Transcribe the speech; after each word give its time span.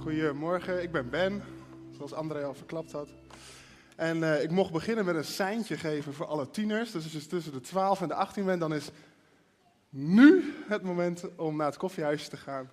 Goedemorgen, 0.00 0.82
ik 0.82 0.92
ben 0.92 1.10
Ben, 1.10 1.42
zoals 1.96 2.12
André 2.12 2.44
al 2.44 2.54
verklapt 2.54 2.92
had. 2.92 3.08
En 3.96 4.22
eh, 4.22 4.42
ik 4.42 4.50
mocht 4.50 4.72
beginnen 4.72 5.04
met 5.04 5.14
een 5.16 5.24
seintje 5.24 5.76
geven 5.76 6.14
voor 6.14 6.26
alle 6.26 6.50
tieners. 6.50 6.90
Dus 6.90 7.04
als 7.04 7.12
je 7.12 7.26
tussen 7.26 7.52
de 7.52 7.60
12 7.60 8.00
en 8.00 8.08
de 8.08 8.14
18 8.14 8.44
bent, 8.44 8.60
dan 8.60 8.74
is 8.74 8.90
nu 9.88 10.54
het 10.68 10.82
moment 10.82 11.36
om 11.36 11.56
naar 11.56 11.66
het 11.66 11.76
koffiehuisje 11.76 12.28
te 12.28 12.36
gaan. 12.36 12.70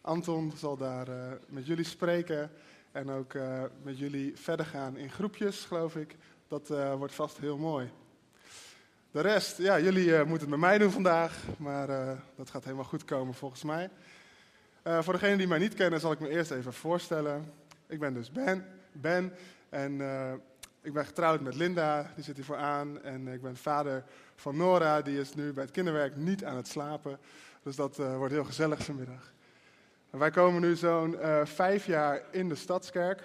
Anton 0.00 0.52
zal 0.56 0.76
daar 0.76 1.08
eh, 1.08 1.32
met 1.48 1.66
jullie 1.66 1.84
spreken 1.84 2.50
en 2.92 3.10
ook 3.10 3.34
eh, 3.34 3.62
met 3.82 3.98
jullie 3.98 4.32
verder 4.36 4.66
gaan 4.66 4.96
in 4.96 5.10
groepjes, 5.10 5.64
geloof 5.64 5.96
ik. 5.96 6.16
Dat 6.48 6.68
wordt 6.98 7.14
vast 7.14 7.38
heel 7.38 7.58
mooi. 7.58 7.90
De 9.10 9.20
rest, 9.20 9.58
ja, 9.58 9.80
jullie 9.80 10.10
moeten 10.18 10.38
het 10.38 10.48
met 10.48 10.58
mij 10.58 10.78
doen 10.78 10.90
vandaag, 10.90 11.44
maar 11.58 11.86
dat 12.36 12.50
gaat 12.50 12.64
helemaal 12.64 12.84
goed 12.84 13.04
komen 13.04 13.34
volgens 13.34 13.62
mij. 13.62 13.90
Eh, 14.86 15.02
voor 15.02 15.12
degenen 15.12 15.38
die 15.38 15.46
mij 15.46 15.58
niet 15.58 15.74
kennen, 15.74 16.00
zal 16.00 16.12
ik 16.12 16.20
me 16.20 16.28
eerst 16.28 16.50
even 16.50 16.72
voorstellen. 16.72 17.52
Ik 17.86 17.98
ben 17.98 18.14
dus 18.14 18.30
Ben, 18.30 18.66
ben 18.92 19.32
en 19.68 20.00
eh, 20.00 20.32
ik 20.82 20.92
ben 20.92 21.06
getrouwd 21.06 21.40
met 21.40 21.54
Linda, 21.54 22.10
die 22.14 22.24
zit 22.24 22.36
hier 22.36 22.44
vooraan. 22.44 23.02
En 23.02 23.28
ik 23.28 23.42
ben 23.42 23.56
vader 23.56 24.04
van 24.34 24.56
Nora, 24.56 25.02
die 25.02 25.20
is 25.20 25.34
nu 25.34 25.52
bij 25.52 25.62
het 25.62 25.72
kinderwerk 25.72 26.16
niet 26.16 26.44
aan 26.44 26.56
het 26.56 26.68
slapen. 26.68 27.18
Dus 27.62 27.76
dat 27.76 27.98
eh, 27.98 28.16
wordt 28.16 28.32
heel 28.32 28.44
gezellig 28.44 28.84
vanmiddag. 28.84 29.32
Wij 30.10 30.30
komen 30.30 30.60
nu 30.60 30.76
zo'n 30.76 31.16
vijf 31.44 31.86
jaar 31.86 32.22
in 32.30 32.48
de 32.48 32.54
Stadskerk. 32.54 33.22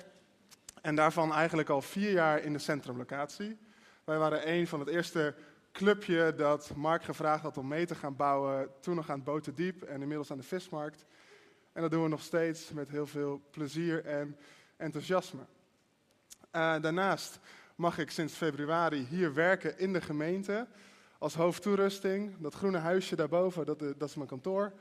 En 0.81 0.95
daarvan 0.95 1.33
eigenlijk 1.33 1.69
al 1.69 1.81
vier 1.81 2.11
jaar 2.11 2.43
in 2.43 2.53
de 2.53 2.59
centrumlocatie. 2.59 3.57
Wij 4.03 4.17
waren 4.17 4.49
een 4.49 4.67
van 4.67 4.79
het 4.79 4.89
eerste 4.89 5.35
clubje 5.71 6.33
dat 6.35 6.71
Mark 6.75 7.03
gevraagd 7.03 7.43
had 7.43 7.57
om 7.57 7.67
mee 7.67 7.85
te 7.85 7.95
gaan 7.95 8.15
bouwen. 8.15 8.69
Toen 8.79 8.95
nog 8.95 9.09
aan 9.09 9.15
het 9.15 9.25
Boterdiep 9.25 9.81
en 9.81 10.01
inmiddels 10.01 10.31
aan 10.31 10.37
de 10.37 10.43
Vismarkt. 10.43 11.05
En 11.73 11.81
dat 11.81 11.91
doen 11.91 12.03
we 12.03 12.09
nog 12.09 12.21
steeds 12.21 12.71
met 12.71 12.89
heel 12.89 13.07
veel 13.07 13.41
plezier 13.51 14.05
en 14.05 14.37
enthousiasme. 14.77 15.41
Eh, 16.51 16.75
daarnaast 16.81 17.39
mag 17.75 17.97
ik 17.97 18.11
sinds 18.11 18.33
februari 18.33 19.05
hier 19.09 19.33
werken 19.33 19.79
in 19.79 19.93
de 19.93 20.01
gemeente 20.01 20.67
als 21.17 21.35
hoofdtoerusting. 21.35 22.35
Dat 22.39 22.53
groene 22.53 22.77
huisje 22.77 23.15
daarboven, 23.15 23.65
dat, 23.65 23.81
eh, 23.81 23.87
dat 23.97 24.09
is 24.09 24.15
mijn 24.15 24.27
kantoor. 24.27 24.71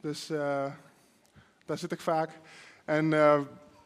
Dus 0.00 0.30
eh, 0.30 0.72
daar 1.64 1.78
zit 1.78 1.92
ik 1.92 2.00
vaak. 2.00 2.30
En 2.84 3.12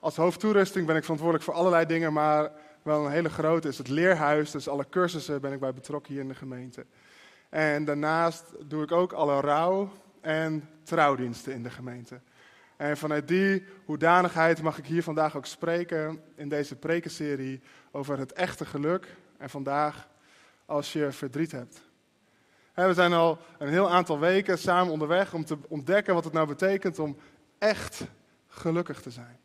als 0.00 0.16
hoofdtoerusting 0.16 0.86
ben 0.86 0.96
ik 0.96 1.02
verantwoordelijk 1.02 1.44
voor 1.44 1.54
allerlei 1.54 1.86
dingen, 1.86 2.12
maar 2.12 2.52
wel 2.82 3.04
een 3.04 3.12
hele 3.12 3.30
grote 3.30 3.68
is 3.68 3.78
het 3.78 3.88
leerhuis. 3.88 4.50
Dus 4.50 4.68
alle 4.68 4.88
cursussen 4.88 5.40
ben 5.40 5.52
ik 5.52 5.60
bij 5.60 5.72
betrokken 5.72 6.12
hier 6.12 6.22
in 6.22 6.28
de 6.28 6.34
gemeente. 6.34 6.86
En 7.48 7.84
daarnaast 7.84 8.44
doe 8.64 8.82
ik 8.82 8.92
ook 8.92 9.12
alle 9.12 9.40
rouw- 9.40 9.92
en 10.20 10.68
trouwdiensten 10.82 11.52
in 11.52 11.62
de 11.62 11.70
gemeente. 11.70 12.20
En 12.76 12.96
vanuit 12.96 13.28
die 13.28 13.64
hoedanigheid 13.84 14.62
mag 14.62 14.78
ik 14.78 14.86
hier 14.86 15.02
vandaag 15.02 15.36
ook 15.36 15.46
spreken 15.46 16.22
in 16.34 16.48
deze 16.48 16.76
prekenserie 16.76 17.60
over 17.90 18.18
het 18.18 18.32
echte 18.32 18.64
geluk. 18.64 19.16
En 19.38 19.50
vandaag 19.50 20.08
als 20.66 20.92
je 20.92 21.12
verdriet 21.12 21.52
hebt. 21.52 21.80
We 22.74 22.94
zijn 22.94 23.12
al 23.12 23.38
een 23.58 23.68
heel 23.68 23.90
aantal 23.90 24.18
weken 24.18 24.58
samen 24.58 24.92
onderweg 24.92 25.34
om 25.34 25.44
te 25.44 25.58
ontdekken 25.68 26.14
wat 26.14 26.24
het 26.24 26.32
nou 26.32 26.46
betekent 26.46 26.98
om 26.98 27.16
echt 27.58 28.04
gelukkig 28.48 29.00
te 29.00 29.10
zijn. 29.10 29.38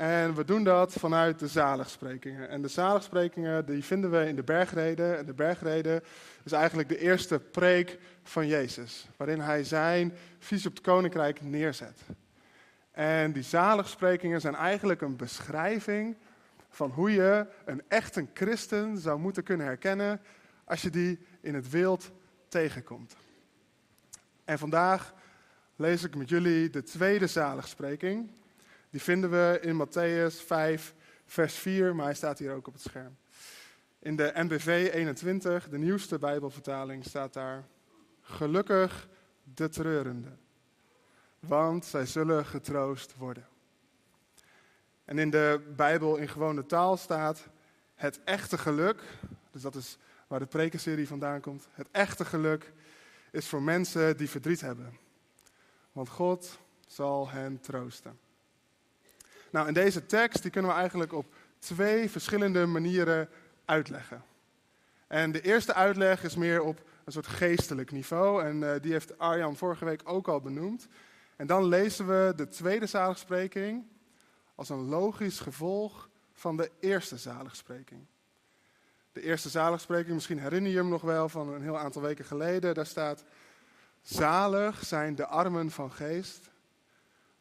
En 0.00 0.34
we 0.34 0.44
doen 0.44 0.64
dat 0.64 0.92
vanuit 0.92 1.38
de 1.38 1.48
zaligsprekingen. 1.48 2.48
En 2.48 2.62
de 2.62 2.68
zaligsprekingen 2.68 3.66
die 3.66 3.84
vinden 3.84 4.10
we 4.10 4.28
in 4.28 4.36
de 4.36 4.42
bergreden. 4.42 5.18
En 5.18 5.26
de 5.26 5.34
bergreden 5.34 6.02
is 6.44 6.52
eigenlijk 6.52 6.88
de 6.88 6.98
eerste 6.98 7.40
preek 7.40 7.98
van 8.22 8.46
Jezus. 8.46 9.08
Waarin 9.16 9.40
hij 9.40 9.64
zijn 9.64 10.12
visie 10.38 10.68
op 10.68 10.74
het 10.74 10.84
koninkrijk 10.84 11.42
neerzet. 11.42 12.00
En 12.90 13.32
die 13.32 13.42
zaligsprekingen 13.42 14.40
zijn 14.40 14.54
eigenlijk 14.54 15.00
een 15.00 15.16
beschrijving 15.16 16.16
van 16.68 16.90
hoe 16.90 17.12
je 17.12 17.46
een 17.64 17.82
echte 17.88 18.26
christen 18.34 18.98
zou 18.98 19.18
moeten 19.18 19.42
kunnen 19.42 19.66
herkennen 19.66 20.20
als 20.64 20.82
je 20.82 20.90
die 20.90 21.18
in 21.40 21.54
het 21.54 21.70
wild 21.70 22.10
tegenkomt. 22.48 23.16
En 24.44 24.58
vandaag 24.58 25.14
lees 25.76 26.04
ik 26.04 26.16
met 26.16 26.28
jullie 26.28 26.70
de 26.70 26.82
tweede 26.82 27.26
zaligspreking. 27.26 28.38
Die 28.90 29.02
vinden 29.02 29.30
we 29.30 29.58
in 29.62 29.86
Matthäus 29.86 30.44
5, 30.46 30.94
vers 31.26 31.54
4, 31.54 31.94
maar 31.94 32.04
hij 32.04 32.14
staat 32.14 32.38
hier 32.38 32.52
ook 32.52 32.66
op 32.66 32.72
het 32.72 32.82
scherm. 32.82 33.16
In 33.98 34.16
de 34.16 34.32
NBV 34.34 34.90
21, 34.92 35.68
de 35.68 35.78
nieuwste 35.78 36.18
Bijbelvertaling, 36.18 37.04
staat 37.04 37.32
daar: 37.32 37.64
Gelukkig 38.20 39.08
de 39.54 39.68
treurenden, 39.68 40.38
want 41.38 41.84
zij 41.84 42.06
zullen 42.06 42.46
getroost 42.46 43.16
worden. 43.16 43.46
En 45.04 45.18
in 45.18 45.30
de 45.30 45.72
Bijbel 45.76 46.16
in 46.16 46.28
gewone 46.28 46.66
taal 46.66 46.96
staat: 46.96 47.48
Het 47.94 48.20
echte 48.24 48.58
geluk, 48.58 49.02
dus 49.50 49.62
dat 49.62 49.74
is 49.74 49.98
waar 50.26 50.38
de 50.38 50.46
prekenserie 50.46 51.08
vandaan 51.08 51.40
komt. 51.40 51.68
Het 51.72 51.88
echte 51.90 52.24
geluk 52.24 52.72
is 53.30 53.48
voor 53.48 53.62
mensen 53.62 54.16
die 54.16 54.30
verdriet 54.30 54.60
hebben. 54.60 54.98
Want 55.92 56.08
God 56.08 56.58
zal 56.86 57.30
hen 57.30 57.60
troosten. 57.60 58.18
Nou, 59.50 59.68
in 59.68 59.74
deze 59.74 60.06
tekst 60.06 60.42
die 60.42 60.50
kunnen 60.50 60.70
we 60.70 60.76
eigenlijk 60.76 61.12
op 61.12 61.34
twee 61.58 62.10
verschillende 62.10 62.66
manieren 62.66 63.28
uitleggen. 63.64 64.22
En 65.06 65.32
de 65.32 65.40
eerste 65.40 65.74
uitleg 65.74 66.24
is 66.24 66.36
meer 66.36 66.62
op 66.62 66.82
een 67.04 67.12
soort 67.12 67.26
geestelijk 67.26 67.90
niveau. 67.90 68.44
En 68.44 68.62
uh, 68.62 68.72
die 68.80 68.92
heeft 68.92 69.18
Arjan 69.18 69.56
vorige 69.56 69.84
week 69.84 70.00
ook 70.04 70.28
al 70.28 70.40
benoemd. 70.40 70.88
En 71.36 71.46
dan 71.46 71.64
lezen 71.64 72.06
we 72.06 72.32
de 72.36 72.48
tweede 72.48 72.86
zaligspreking 72.86 73.86
als 74.54 74.68
een 74.68 74.88
logisch 74.88 75.40
gevolg 75.40 76.08
van 76.32 76.56
de 76.56 76.70
eerste 76.80 77.16
zaligspreking. 77.16 78.06
De 79.12 79.22
eerste 79.22 79.48
zaligspreking, 79.48 80.14
misschien 80.14 80.38
herinner 80.38 80.70
je 80.70 80.76
hem 80.76 80.88
nog 80.88 81.02
wel 81.02 81.28
van 81.28 81.48
een 81.48 81.62
heel 81.62 81.78
aantal 81.78 82.02
weken 82.02 82.24
geleden. 82.24 82.74
Daar 82.74 82.86
staat, 82.86 83.24
zalig 84.00 84.84
zijn 84.84 85.14
de 85.14 85.26
armen 85.26 85.70
van 85.70 85.92
geest, 85.92 86.50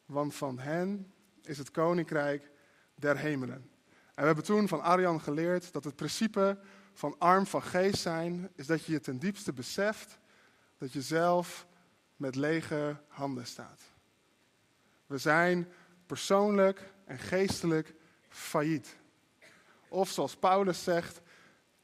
want 0.05 0.35
van 0.35 0.59
hen 0.59 1.13
is 1.49 1.57
het 1.57 1.71
koninkrijk 1.71 2.51
der 2.95 3.17
hemelen. 3.17 3.69
En 4.13 4.25
we 4.25 4.25
hebben 4.25 4.43
toen 4.43 4.67
van 4.67 4.81
Arjan 4.81 5.21
geleerd 5.21 5.73
dat 5.73 5.83
het 5.83 5.95
principe 5.95 6.59
van 6.93 7.15
arm 7.17 7.45
van 7.45 7.63
geest 7.63 8.01
zijn, 8.01 8.49
is 8.55 8.67
dat 8.67 8.85
je 8.85 8.91
je 8.91 8.99
ten 8.99 9.19
diepste 9.19 9.53
beseft 9.53 10.19
dat 10.77 10.93
je 10.93 11.01
zelf 11.01 11.67
met 12.15 12.35
lege 12.35 12.97
handen 13.07 13.45
staat. 13.45 13.81
We 15.05 15.17
zijn 15.17 15.67
persoonlijk 16.05 16.93
en 17.05 17.19
geestelijk 17.19 17.93
failliet. 18.27 18.97
Of 19.87 20.09
zoals 20.09 20.35
Paulus 20.35 20.83
zegt 20.83 21.21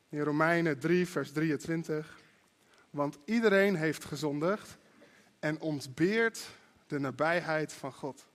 in 0.09 0.21
Romeinen 0.21 0.79
3, 0.79 1.07
vers 1.07 1.31
23. 1.31 2.19
Want 2.89 3.17
iedereen 3.25 3.75
heeft 3.75 4.05
gezondigd 4.05 4.77
en 5.39 5.59
ontbeert 5.59 6.49
de 6.87 6.99
nabijheid 6.99 7.73
van 7.73 7.93
God. 7.93 8.27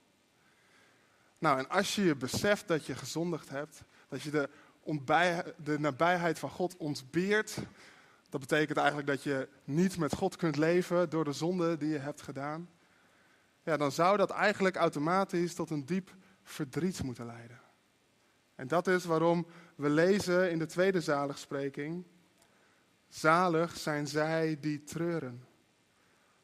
Nou, 1.41 1.59
en 1.59 1.69
als 1.69 1.95
je 1.95 2.03
je 2.03 2.17
beseft 2.17 2.69
dat 2.69 2.87
je 2.87 2.95
gezondigd 2.95 3.49
hebt, 3.49 3.83
dat 4.09 4.23
je 4.23 4.31
de, 4.31 4.49
ontbij, 4.81 5.55
de 5.57 5.79
nabijheid 5.79 6.39
van 6.39 6.51
God 6.51 6.77
ontbeert, 6.77 7.57
dat 8.29 8.41
betekent 8.41 8.79
eigenlijk 8.79 9.07
dat 9.07 9.23
je 9.23 9.49
niet 9.65 9.99
met 9.99 10.15
God 10.15 10.37
kunt 10.37 10.57
leven 10.57 11.11
door 11.11 11.25
de 11.25 11.33
zonde 11.33 11.77
die 11.77 11.89
je 11.89 11.99
hebt 11.99 12.23
gedaan. 12.23 12.71
Ja, 13.63 13.77
dan 13.77 13.93
zou 13.93 14.17
dat 14.17 14.31
eigenlijk 14.31 14.77
automatisch 14.77 15.55
tot 15.55 15.71
een 15.71 15.87
diep 15.87 16.15
verdriet 16.43 17.03
moeten 17.03 17.27
leiden. 17.27 17.61
En 18.55 18.69
dat 18.69 18.87
is 18.87 19.05
waarom 19.05 19.47
we 19.75 19.89
lezen 19.89 20.51
in 20.51 20.59
de 20.59 20.67
tweede 20.67 21.01
zaligspreking: 21.01 22.05
Zalig 23.09 23.77
zijn 23.77 24.07
zij 24.07 24.57
die 24.61 24.85
treuren, 24.85 25.45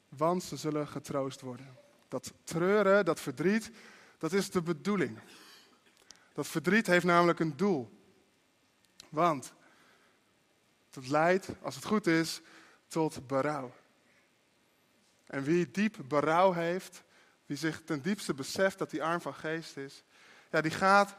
want 0.08 0.42
ze 0.42 0.56
zullen 0.56 0.88
getroost 0.88 1.40
worden. 1.40 1.76
Dat 2.08 2.32
treuren, 2.44 3.04
dat 3.04 3.20
verdriet, 3.20 3.70
dat 4.18 4.32
is 4.32 4.50
de 4.50 4.62
bedoeling. 4.62 5.18
Dat 6.32 6.46
verdriet 6.46 6.86
heeft 6.86 7.04
namelijk 7.04 7.40
een 7.40 7.56
doel. 7.56 7.90
Want 9.08 9.52
het 10.90 11.08
leidt, 11.08 11.48
als 11.62 11.74
het 11.74 11.84
goed 11.84 12.06
is, 12.06 12.40
tot 12.88 13.26
berouw. 13.26 13.74
En 15.26 15.42
wie 15.42 15.70
diep 15.70 15.96
berouw 16.08 16.52
heeft, 16.52 17.02
wie 17.46 17.56
zich 17.56 17.82
ten 17.84 18.02
diepste 18.02 18.34
beseft 18.34 18.78
dat 18.78 18.90
hij 18.90 19.02
arm 19.02 19.20
van 19.20 19.34
geest 19.34 19.76
is, 19.76 20.02
ja, 20.50 20.60
die 20.60 20.70
gaat 20.70 21.16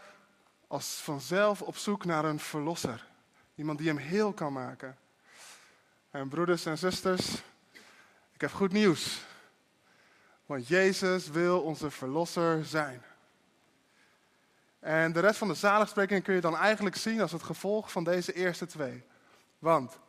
als 0.67 0.87
vanzelf 0.87 1.61
op 1.61 1.77
zoek 1.77 2.05
naar 2.05 2.25
een 2.25 2.39
verlosser. 2.39 3.07
Iemand 3.55 3.77
die 3.77 3.87
hem 3.87 3.97
heel 3.97 4.33
kan 4.33 4.53
maken. 4.53 4.97
En 6.11 6.29
broeders 6.29 6.65
en 6.65 6.77
zusters, 6.77 7.41
ik 8.33 8.41
heb 8.41 8.51
goed 8.51 8.71
nieuws. 8.71 9.25
Want 10.47 10.67
Jezus 10.67 11.29
wil 11.29 11.61
onze 11.61 11.91
verlosser 11.91 12.65
zijn. 12.65 13.01
En 14.79 15.11
de 15.11 15.19
rest 15.19 15.37
van 15.37 15.47
de 15.47 15.53
zaligspreking 15.53 16.23
kun 16.23 16.33
je 16.33 16.41
dan 16.41 16.57
eigenlijk 16.57 16.95
zien 16.95 17.21
als 17.21 17.31
het 17.31 17.43
gevolg 17.43 17.91
van 17.91 18.03
deze 18.03 18.33
eerste 18.33 18.65
twee. 18.65 19.03
Want 19.59 19.99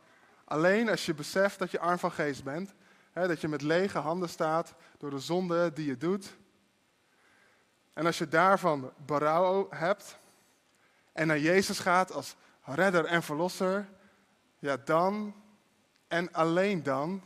alleen 0.45 0.89
als 0.89 1.05
je 1.05 1.13
beseft 1.13 1.59
dat 1.59 1.71
je 1.71 1.79
arm 1.79 1.99
van 1.99 2.11
geest 2.11 2.43
bent, 2.43 2.73
hè, 3.11 3.27
dat 3.27 3.41
je 3.41 3.47
met 3.47 3.61
lege 3.61 3.97
handen 3.97 4.29
staat 4.29 4.73
door 4.97 5.09
de 5.09 5.19
zonde 5.19 5.73
die 5.73 5.85
je 5.85 5.97
doet, 5.97 6.37
En 7.93 8.05
als 8.05 8.17
je 8.17 8.27
daarvan 8.27 8.91
berouw 9.05 9.67
hebt 9.69 10.17
en 11.11 11.27
naar 11.27 11.39
Jezus 11.39 11.79
gaat 11.79 12.11
als 12.11 12.35
redder 12.61 13.05
en 13.05 13.23
verlosser, 13.23 13.89
ja 14.59 14.77
dan 14.77 15.35
en 16.07 16.33
alleen 16.33 16.83
dan 16.83 17.23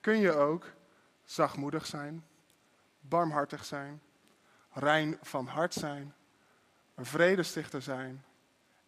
kun 0.00 0.18
je 0.18 0.32
ook 0.32 0.64
zachtmoedig 1.26 1.86
zijn, 1.86 2.24
barmhartig 3.00 3.64
zijn, 3.64 4.02
rein 4.72 5.18
van 5.22 5.46
hart 5.46 5.74
zijn, 5.74 6.14
een 6.94 7.06
vredestichter 7.06 7.82
zijn 7.82 8.24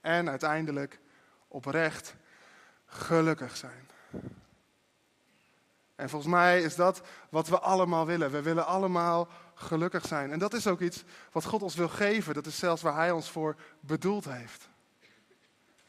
en 0.00 0.28
uiteindelijk 0.28 1.00
oprecht 1.48 2.14
gelukkig 2.86 3.56
zijn. 3.56 3.88
En 5.94 6.08
volgens 6.08 6.32
mij 6.32 6.62
is 6.62 6.76
dat 6.76 7.02
wat 7.30 7.48
we 7.48 7.58
allemaal 7.58 8.06
willen. 8.06 8.30
We 8.30 8.42
willen 8.42 8.66
allemaal 8.66 9.28
gelukkig 9.54 10.06
zijn. 10.06 10.32
En 10.32 10.38
dat 10.38 10.54
is 10.54 10.66
ook 10.66 10.80
iets 10.80 11.04
wat 11.32 11.44
God 11.44 11.62
ons 11.62 11.74
wil 11.74 11.88
geven. 11.88 12.34
Dat 12.34 12.46
is 12.46 12.58
zelfs 12.58 12.82
waar 12.82 12.94
Hij 12.94 13.10
ons 13.10 13.30
voor 13.30 13.56
bedoeld 13.80 14.24
heeft. 14.24 14.68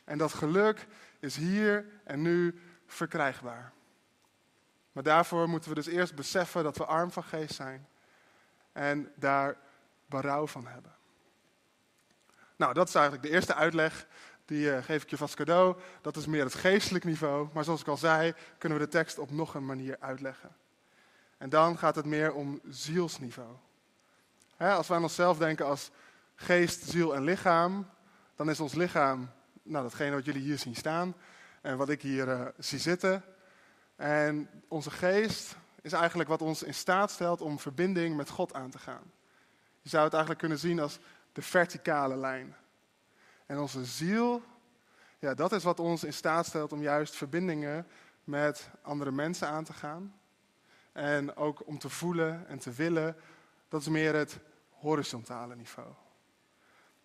En 0.04 0.18
dat 0.18 0.34
geluk 0.34 0.88
is 1.20 1.36
hier 1.36 1.86
en 2.04 2.22
nu 2.22 2.60
verkrijgbaar. 2.86 3.74
Maar 5.00 5.14
daarvoor 5.14 5.50
moeten 5.50 5.70
we 5.70 5.76
dus 5.76 5.88
eerst 5.88 6.16
beseffen 6.16 6.64
dat 6.64 6.78
we 6.78 6.86
arm 6.86 7.12
van 7.12 7.24
geest 7.24 7.56
zijn. 7.56 7.88
En 8.72 9.12
daar 9.16 9.58
berouw 10.06 10.48
van 10.48 10.68
hebben. 10.68 10.96
Nou, 12.56 12.74
dat 12.74 12.88
is 12.88 12.96
eigenlijk 12.96 13.26
de 13.26 13.32
eerste 13.32 13.56
uitleg. 13.56 14.08
Die 14.46 14.66
uh, 14.66 14.84
geef 14.84 15.04
ik 15.04 15.10
je 15.10 15.18
vast 15.18 15.36
cadeau. 15.36 15.78
Dat 16.02 16.16
is 16.16 16.26
meer 16.26 16.44
het 16.44 16.56
geestelijk 16.56 17.04
niveau. 17.06 17.48
Maar 17.54 17.64
zoals 17.64 17.82
ik 17.82 17.88
al 17.88 17.98
zei, 17.98 18.34
kunnen 18.58 18.78
we 18.78 18.84
de 18.84 18.92
tekst 18.92 19.20
op 19.20 19.32
nog 19.32 19.54
een 19.54 19.66
manier 19.66 19.98
uitleggen. 20.00 20.56
En 21.38 21.50
dan 21.50 21.78
gaat 21.78 21.96
het 21.96 22.06
meer 22.06 22.34
om 22.34 22.60
zielsniveau. 22.70 23.56
als 24.58 24.88
we 24.88 24.94
aan 24.94 25.04
onszelf 25.04 25.38
denken 25.38 25.66
als 25.66 25.92
geest, 26.36 26.90
ziel 26.90 27.16
en 27.16 27.24
lichaam, 27.24 27.90
dan 28.36 28.50
is 28.50 28.60
ons 28.60 28.74
lichaam 28.74 29.32
nou, 29.64 29.84
datgene 29.84 30.16
wat 30.16 30.26
jullie 30.26 30.42
hier 30.42 30.58
zien 30.58 30.76
staan 30.76 31.16
en 31.62 31.78
wat 31.78 31.90
ik 31.90 32.02
hier 32.02 32.28
uh, 32.28 32.46
zie 32.58 32.80
zitten. 32.80 33.24
En 34.00 34.50
onze 34.68 34.92
geest 34.92 35.56
is 35.82 35.94
eigenlijk 35.94 36.30
wat 36.30 36.42
ons 36.42 36.64
in 36.64 36.74
staat 36.74 37.12
stelt 37.12 37.42
om 37.42 37.60
verbinding 37.60 38.16
met 38.16 38.30
God 38.30 38.54
aan 38.54 38.70
te 38.70 38.80
gaan. 38.80 39.12
Je 39.82 39.90
zou 39.90 40.04
het 40.04 40.14
eigenlijk 40.14 40.42
kunnen 40.42 40.60
zien 40.60 40.80
als 40.80 41.00
de 41.32 41.42
verticale 41.42 42.18
lijn. 42.18 42.56
En 43.46 43.58
onze 43.58 43.86
ziel, 43.86 44.44
ja, 45.20 45.34
dat 45.34 45.52
is 45.52 45.64
wat 45.64 45.80
ons 45.80 46.04
in 46.04 46.14
staat 46.14 46.46
stelt 46.46 46.72
om 46.72 46.82
juist 46.82 47.16
verbindingen 47.16 47.88
met 48.24 48.70
andere 48.82 49.12
mensen 49.12 49.48
aan 49.48 49.64
te 49.64 49.74
gaan. 49.74 50.16
En 50.92 51.36
ook 51.36 51.68
om 51.68 51.80
te 51.80 51.90
voelen 51.90 52.48
en 52.48 52.60
te 52.60 52.72
willen, 52.72 53.16
dat 53.68 53.82
is 53.82 53.88
meer 53.88 54.16
het 54.16 54.40
horizontale 54.70 55.56
niveau. 55.56 55.90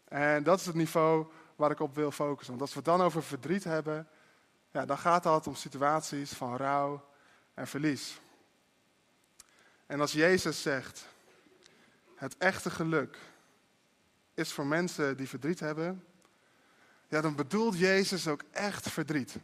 En 0.04 0.42
dat 0.42 0.60
is 0.60 0.66
het 0.66 0.74
niveau 0.74 1.26
waar 1.56 1.70
ik 1.70 1.80
op 1.80 1.94
wil 1.94 2.10
focussen. 2.10 2.56
Want 2.56 2.60
als 2.60 2.70
we 2.70 2.76
het 2.76 2.98
dan 2.98 3.06
over 3.06 3.22
verdriet 3.22 3.64
hebben, 3.64 4.08
ja, 4.74 4.84
dan 4.84 4.98
gaat 4.98 5.24
het 5.24 5.46
om 5.46 5.54
situaties 5.54 6.32
van 6.32 6.56
rouw 6.56 7.08
en 7.54 7.66
verlies. 7.66 8.20
En 9.86 10.00
als 10.00 10.12
Jezus 10.12 10.62
zegt, 10.62 11.06
het 12.14 12.36
echte 12.38 12.70
geluk 12.70 13.18
is 14.34 14.52
voor 14.52 14.66
mensen 14.66 15.16
die 15.16 15.28
verdriet 15.28 15.60
hebben, 15.60 16.04
ja, 17.08 17.20
dan 17.20 17.36
bedoelt 17.36 17.78
Jezus 17.78 18.28
ook 18.28 18.42
echt 18.50 18.90
verdriet. 18.90 19.34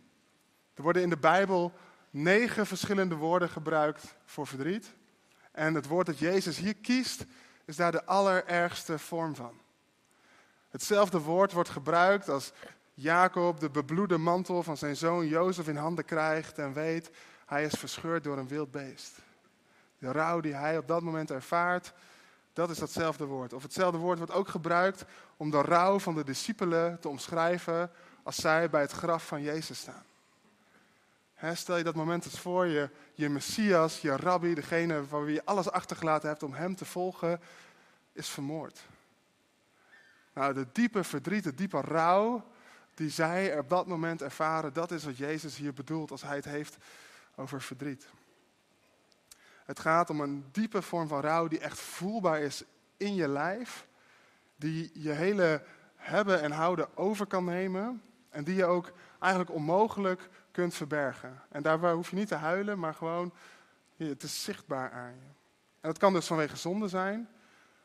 Er 0.75 0.83
worden 0.83 1.03
in 1.03 1.11
de 1.11 1.19
Bijbel 1.19 1.73
negen 2.11 2.67
verschillende 2.67 3.15
woorden 3.15 3.49
gebruikt 3.49 4.15
voor 4.25 4.47
verdriet. 4.47 4.93
En 5.53 5.75
het 5.75 5.87
woord 5.87 6.07
dat 6.07 6.19
Jezus 6.19 6.57
hier 6.59 6.77
kiest, 6.77 7.25
is 7.65 7.77
daar 7.77 7.93
de 7.93 8.05
allerergste 8.05 8.99
vorm 8.99 9.35
van. 9.35 9.61
Hetzelfde 10.69 11.19
woord 11.19 11.53
wordt 11.53 11.71
gebruikt 11.71 12.29
als 12.29 12.53
Jacob 12.95 13.61
de 13.61 13.71
bebloede 13.71 14.19
mantel 14.19 14.63
van 14.63 14.77
zijn 14.77 14.97
zoon 14.97 15.27
Jozef 15.27 15.69
in 15.69 15.77
handen 15.77 16.05
krijgt 16.05 16.59
en 16.59 16.73
weet, 16.73 17.11
hij 17.47 17.65
is 17.65 17.75
verscheurd 17.75 18.25
door 18.25 18.39
een 18.39 18.49
wild 18.49 18.71
beest. 18.71 19.19
De 19.99 20.13
rouw 20.13 20.41
die 20.41 20.55
hij 20.55 20.79
op 20.79 20.89
dat 20.89 21.03
moment 21.03 21.31
ervaart, 21.31 21.93
dat 22.53 22.71
is 22.71 22.79
datzelfde 22.79 23.25
woord. 23.25 23.53
Of 23.53 23.63
hetzelfde 23.63 23.99
woord 23.99 24.19
wordt 24.19 24.33
ook 24.33 24.49
gebruikt 24.49 25.05
om 25.37 25.51
de 25.51 25.63
rouw 25.63 25.99
van 25.99 26.15
de 26.15 26.25
discipelen 26.25 27.01
te 27.01 27.09
omschrijven 27.09 27.91
als 28.23 28.37
zij 28.37 28.71
bij 28.71 28.81
het 28.81 28.93
graf 28.93 29.27
van 29.27 29.43
Jezus 29.43 29.79
staan. 29.79 30.05
stel 31.57 31.77
je 31.77 31.85
dat 31.85 31.95
moment 31.95 32.25
eens 32.25 32.41
voor, 32.41 32.67
je, 32.67 32.91
je 33.15 33.29
Messias, 33.29 34.01
je 34.01 34.17
rabbi, 34.17 34.55
degene 34.55 35.05
van 35.05 35.25
wie 35.25 35.35
je 35.35 35.45
alles 35.45 35.71
achtergelaten 35.71 36.29
hebt 36.29 36.43
om 36.43 36.53
hem 36.53 36.77
te 36.77 36.85
volgen, 36.85 37.41
is 38.13 38.29
vermoord. 38.29 38.81
Nou, 40.33 40.55
de 40.55 40.67
diepe 40.73 41.05
verdriet, 41.05 41.45
de 41.45 41.55
diepe 41.55 41.81
rouw 41.81 42.45
die 43.01 43.11
zij 43.11 43.59
op 43.59 43.69
dat 43.69 43.87
moment 43.87 44.23
ervaren, 44.23 44.73
dat 44.73 44.91
is 44.91 45.05
wat 45.05 45.17
Jezus 45.17 45.57
hier 45.57 45.73
bedoelt 45.73 46.11
als 46.11 46.23
hij 46.23 46.37
het 46.37 46.45
heeft 46.45 46.77
over 47.35 47.63
verdriet. 47.63 48.07
Het 49.65 49.81
gaat 49.81 50.11
om 50.11 50.21
een 50.21 50.45
diepe 50.53 50.83
vorm 50.83 51.09
van 51.09 51.21
rouw 51.21 51.49
die 51.49 51.59
echt 51.59 51.79
voelbaar 51.79 52.41
is 52.41 52.65
in 52.97 53.15
je 53.15 53.29
lijf, 53.29 53.87
die 54.57 54.91
je 54.95 55.11
hele 55.11 55.63
hebben 55.97 56.41
en 56.41 56.51
houden 56.51 56.97
over 56.97 57.27
kan 57.27 57.45
nemen 57.45 58.03
en 58.29 58.45
die 58.45 58.55
je 58.55 58.65
ook 58.65 58.93
eigenlijk 59.19 59.53
onmogelijk 59.53 60.29
kunt 60.51 60.75
verbergen. 60.75 61.43
En 61.49 61.63
daarbij 61.63 61.93
hoef 61.93 62.11
je 62.11 62.17
niet 62.17 62.29
te 62.29 62.35
huilen, 62.35 62.79
maar 62.79 62.95
gewoon, 62.95 63.33
het 63.97 64.23
is 64.23 64.45
zichtbaar 64.45 64.91
aan 64.91 65.15
je. 65.15 65.29
En 65.81 65.89
dat 65.89 65.99
kan 65.99 66.13
dus 66.13 66.27
vanwege 66.27 66.57
zonde 66.57 66.89
zijn, 66.89 67.29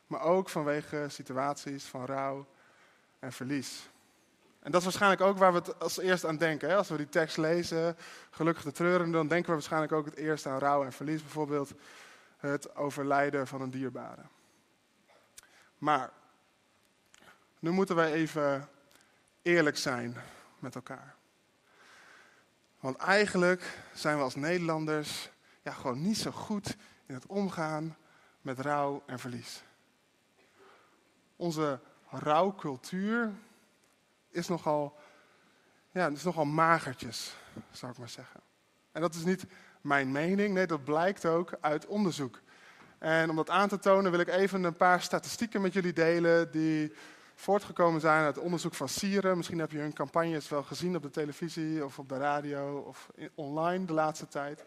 maar 0.06 0.20
ook 0.20 0.48
vanwege 0.48 1.06
situaties 1.08 1.84
van 1.84 2.04
rouw 2.04 2.46
en 3.18 3.32
verlies. 3.32 3.88
En 4.66 4.72
dat 4.72 4.80
is 4.80 4.86
waarschijnlijk 4.86 5.22
ook 5.22 5.38
waar 5.38 5.52
we 5.52 5.58
het 5.58 5.80
als 5.80 5.98
eerst 5.98 6.24
aan 6.24 6.36
denken. 6.36 6.68
Hè? 6.68 6.76
Als 6.76 6.88
we 6.88 6.96
die 6.96 7.08
tekst 7.08 7.36
lezen, 7.36 7.96
gelukkig 8.30 8.64
de 8.64 8.72
treurende, 8.72 9.16
dan 9.16 9.28
denken 9.28 9.46
we 9.46 9.52
waarschijnlijk 9.52 9.92
ook 9.92 10.04
het 10.04 10.16
eerst 10.16 10.46
aan 10.46 10.58
rouw 10.58 10.84
en 10.84 10.92
verlies. 10.92 11.22
Bijvoorbeeld 11.22 11.72
het 12.36 12.76
overlijden 12.76 13.46
van 13.46 13.60
een 13.60 13.70
dierbare. 13.70 14.22
Maar, 15.78 16.12
nu 17.58 17.70
moeten 17.70 17.96
wij 17.96 18.12
even 18.12 18.68
eerlijk 19.42 19.76
zijn 19.76 20.16
met 20.58 20.74
elkaar. 20.74 21.14
Want 22.80 22.96
eigenlijk 22.96 23.78
zijn 23.94 24.16
we 24.16 24.22
als 24.22 24.34
Nederlanders 24.34 25.30
ja, 25.62 25.72
gewoon 25.72 26.02
niet 26.02 26.18
zo 26.18 26.30
goed 26.30 26.76
in 27.06 27.14
het 27.14 27.26
omgaan 27.26 27.96
met 28.40 28.60
rouw 28.60 29.02
en 29.06 29.18
verlies. 29.18 29.62
Onze 31.36 31.80
rouwcultuur 32.10 33.32
is 34.36 34.48
nogal, 34.48 34.96
ja, 35.90 36.08
is 36.08 36.22
nogal 36.22 36.44
magertjes, 36.44 37.34
zou 37.70 37.92
ik 37.92 37.98
maar 37.98 38.08
zeggen. 38.08 38.40
En 38.92 39.00
dat 39.00 39.14
is 39.14 39.24
niet 39.24 39.46
mijn 39.80 40.12
mening, 40.12 40.54
nee, 40.54 40.66
dat 40.66 40.84
blijkt 40.84 41.26
ook 41.26 41.52
uit 41.60 41.86
onderzoek. 41.86 42.40
En 42.98 43.30
om 43.30 43.36
dat 43.36 43.50
aan 43.50 43.68
te 43.68 43.78
tonen 43.78 44.10
wil 44.10 44.20
ik 44.20 44.28
even 44.28 44.64
een 44.64 44.76
paar 44.76 45.02
statistieken 45.02 45.60
met 45.60 45.72
jullie 45.72 45.92
delen 45.92 46.50
die 46.50 46.92
voortgekomen 47.34 48.00
zijn 48.00 48.24
uit 48.24 48.38
onderzoek 48.38 48.74
van 48.74 48.88
Sieren. 48.88 49.36
Misschien 49.36 49.58
heb 49.58 49.70
je 49.70 49.78
hun 49.78 49.92
campagnes 49.92 50.48
wel 50.48 50.62
gezien 50.62 50.96
op 50.96 51.02
de 51.02 51.10
televisie 51.10 51.84
of 51.84 51.98
op 51.98 52.08
de 52.08 52.18
radio 52.18 52.78
of 52.78 53.10
online 53.34 53.84
de 53.84 53.92
laatste 53.92 54.28
tijd. 54.28 54.64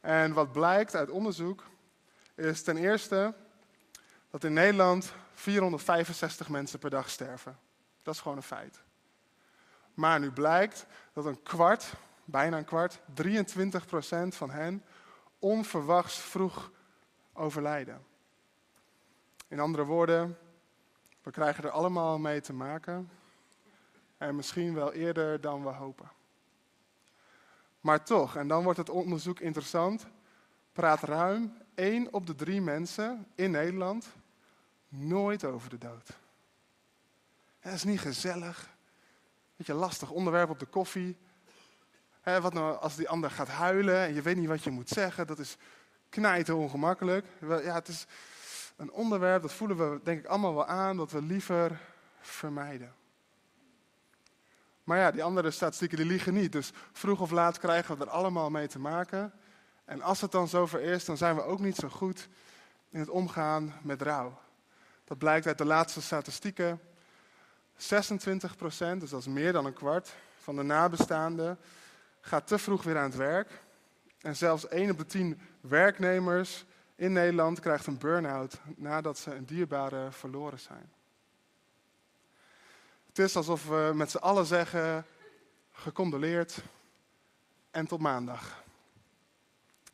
En 0.00 0.32
wat 0.32 0.52
blijkt 0.52 0.94
uit 0.94 1.10
onderzoek 1.10 1.64
is 2.34 2.62
ten 2.62 2.76
eerste 2.76 3.34
dat 4.30 4.44
in 4.44 4.52
Nederland 4.52 5.12
465 5.34 6.48
mensen 6.48 6.78
per 6.78 6.90
dag 6.90 7.10
sterven. 7.10 7.58
Dat 8.02 8.14
is 8.14 8.20
gewoon 8.20 8.36
een 8.36 8.42
feit. 8.42 8.82
Maar 10.00 10.20
nu 10.20 10.30
blijkt 10.30 10.86
dat 11.12 11.24
een 11.24 11.42
kwart, 11.42 11.92
bijna 12.24 12.56
een 12.56 12.64
kwart, 12.64 13.00
23 13.14 13.86
procent 13.86 14.34
van 14.34 14.50
hen 14.50 14.84
onverwachts 15.38 16.18
vroeg 16.18 16.70
overlijden. 17.32 18.06
In 19.48 19.60
andere 19.60 19.84
woorden, 19.84 20.38
we 21.22 21.30
krijgen 21.30 21.64
er 21.64 21.70
allemaal 21.70 22.18
mee 22.18 22.40
te 22.40 22.52
maken. 22.52 23.10
En 24.18 24.36
misschien 24.36 24.74
wel 24.74 24.92
eerder 24.92 25.40
dan 25.40 25.62
we 25.62 25.70
hopen. 25.70 26.10
Maar 27.80 28.04
toch, 28.04 28.36
en 28.36 28.48
dan 28.48 28.62
wordt 28.62 28.78
het 28.78 28.90
onderzoek 28.90 29.40
interessant, 29.40 30.06
praat 30.72 31.02
ruim 31.02 31.56
1 31.74 32.12
op 32.12 32.26
de 32.26 32.34
3 32.34 32.60
mensen 32.60 33.26
in 33.34 33.50
Nederland 33.50 34.08
nooit 34.88 35.44
over 35.44 35.70
de 35.70 35.78
dood. 35.78 36.18
Dat 37.60 37.72
is 37.72 37.84
niet 37.84 38.00
gezellig. 38.00 38.78
Beetje 39.60 39.74
lastig 39.74 40.10
onderwerp 40.10 40.50
op 40.50 40.58
de 40.58 40.66
koffie. 40.66 41.16
wat 42.22 42.52
nou 42.52 42.78
als 42.78 42.96
die 42.96 43.08
ander 43.08 43.30
gaat 43.30 43.48
huilen 43.48 43.96
en 43.96 44.14
je 44.14 44.22
weet 44.22 44.36
niet 44.36 44.48
wat 44.48 44.64
je 44.64 44.70
moet 44.70 44.88
zeggen? 44.88 45.26
Dat 45.26 45.38
is 45.38 45.56
knijten 46.08 46.56
ongemakkelijk. 46.56 47.26
Ja, 47.40 47.74
het 47.74 47.88
is 47.88 48.06
een 48.76 48.92
onderwerp, 48.92 49.42
dat 49.42 49.52
voelen 49.52 49.76
we 49.76 50.00
denk 50.02 50.18
ik 50.18 50.26
allemaal 50.26 50.54
wel 50.54 50.66
aan, 50.66 50.96
dat 50.96 51.10
we 51.10 51.22
liever 51.22 51.80
vermijden. 52.20 52.94
Maar 54.84 54.98
ja, 54.98 55.10
die 55.10 55.22
andere 55.22 55.50
statistieken 55.50 55.96
die 55.96 56.06
liegen 56.06 56.34
niet. 56.34 56.52
Dus 56.52 56.72
vroeg 56.92 57.20
of 57.20 57.30
laat 57.30 57.58
krijgen 57.58 57.98
we 57.98 58.04
er 58.04 58.10
allemaal 58.10 58.50
mee 58.50 58.68
te 58.68 58.78
maken. 58.78 59.32
En 59.84 60.02
als 60.02 60.20
het 60.20 60.32
dan 60.32 60.48
zover 60.48 60.80
is, 60.80 61.04
dan 61.04 61.16
zijn 61.16 61.34
we 61.34 61.42
ook 61.42 61.60
niet 61.60 61.76
zo 61.76 61.88
goed 61.88 62.28
in 62.90 63.00
het 63.00 63.08
omgaan 63.08 63.74
met 63.82 64.02
rouw. 64.02 64.38
Dat 65.04 65.18
blijkt 65.18 65.46
uit 65.46 65.58
de 65.58 65.64
laatste 65.64 66.02
statistieken. 66.02 66.80
26 67.82 68.56
procent, 68.56 69.00
dus 69.00 69.10
dat 69.10 69.20
is 69.20 69.26
meer 69.26 69.52
dan 69.52 69.66
een 69.66 69.72
kwart, 69.72 70.14
van 70.36 70.56
de 70.56 70.62
nabestaanden 70.62 71.58
gaat 72.20 72.46
te 72.46 72.58
vroeg 72.58 72.82
weer 72.82 72.96
aan 72.96 73.04
het 73.04 73.16
werk. 73.16 73.62
En 74.20 74.36
zelfs 74.36 74.68
1 74.68 74.90
op 74.90 74.98
de 74.98 75.06
10 75.06 75.40
werknemers 75.60 76.64
in 76.96 77.12
Nederland 77.12 77.60
krijgt 77.60 77.86
een 77.86 77.98
burn-out 77.98 78.60
nadat 78.76 79.18
ze 79.18 79.34
een 79.34 79.44
dierbare 79.44 80.12
verloren 80.12 80.58
zijn. 80.58 80.92
Het 83.06 83.18
is 83.18 83.36
alsof 83.36 83.66
we 83.66 83.90
met 83.94 84.10
z'n 84.10 84.16
allen 84.16 84.46
zeggen: 84.46 85.06
gecondoleerd 85.72 86.62
en 87.70 87.86
tot 87.86 88.00
maandag. 88.00 88.62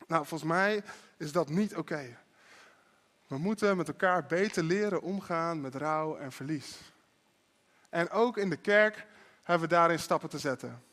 Nou, 0.07 0.25
volgens 0.25 0.49
mij 0.49 0.83
is 1.17 1.31
dat 1.31 1.49
niet 1.49 1.75
oké. 1.75 2.17
We 3.27 3.37
moeten 3.37 3.77
met 3.77 3.87
elkaar 3.87 4.25
beter 4.25 4.63
leren 4.63 5.01
omgaan 5.01 5.61
met 5.61 5.75
rouw 5.75 6.17
en 6.17 6.31
verlies. 6.31 6.79
En 7.89 8.09
ook 8.09 8.37
in 8.37 8.49
de 8.49 8.57
kerk 8.57 9.05
hebben 9.43 9.69
we 9.69 9.75
daarin 9.75 9.99
stappen 9.99 10.29
te 10.29 10.39
zetten. 10.39 10.83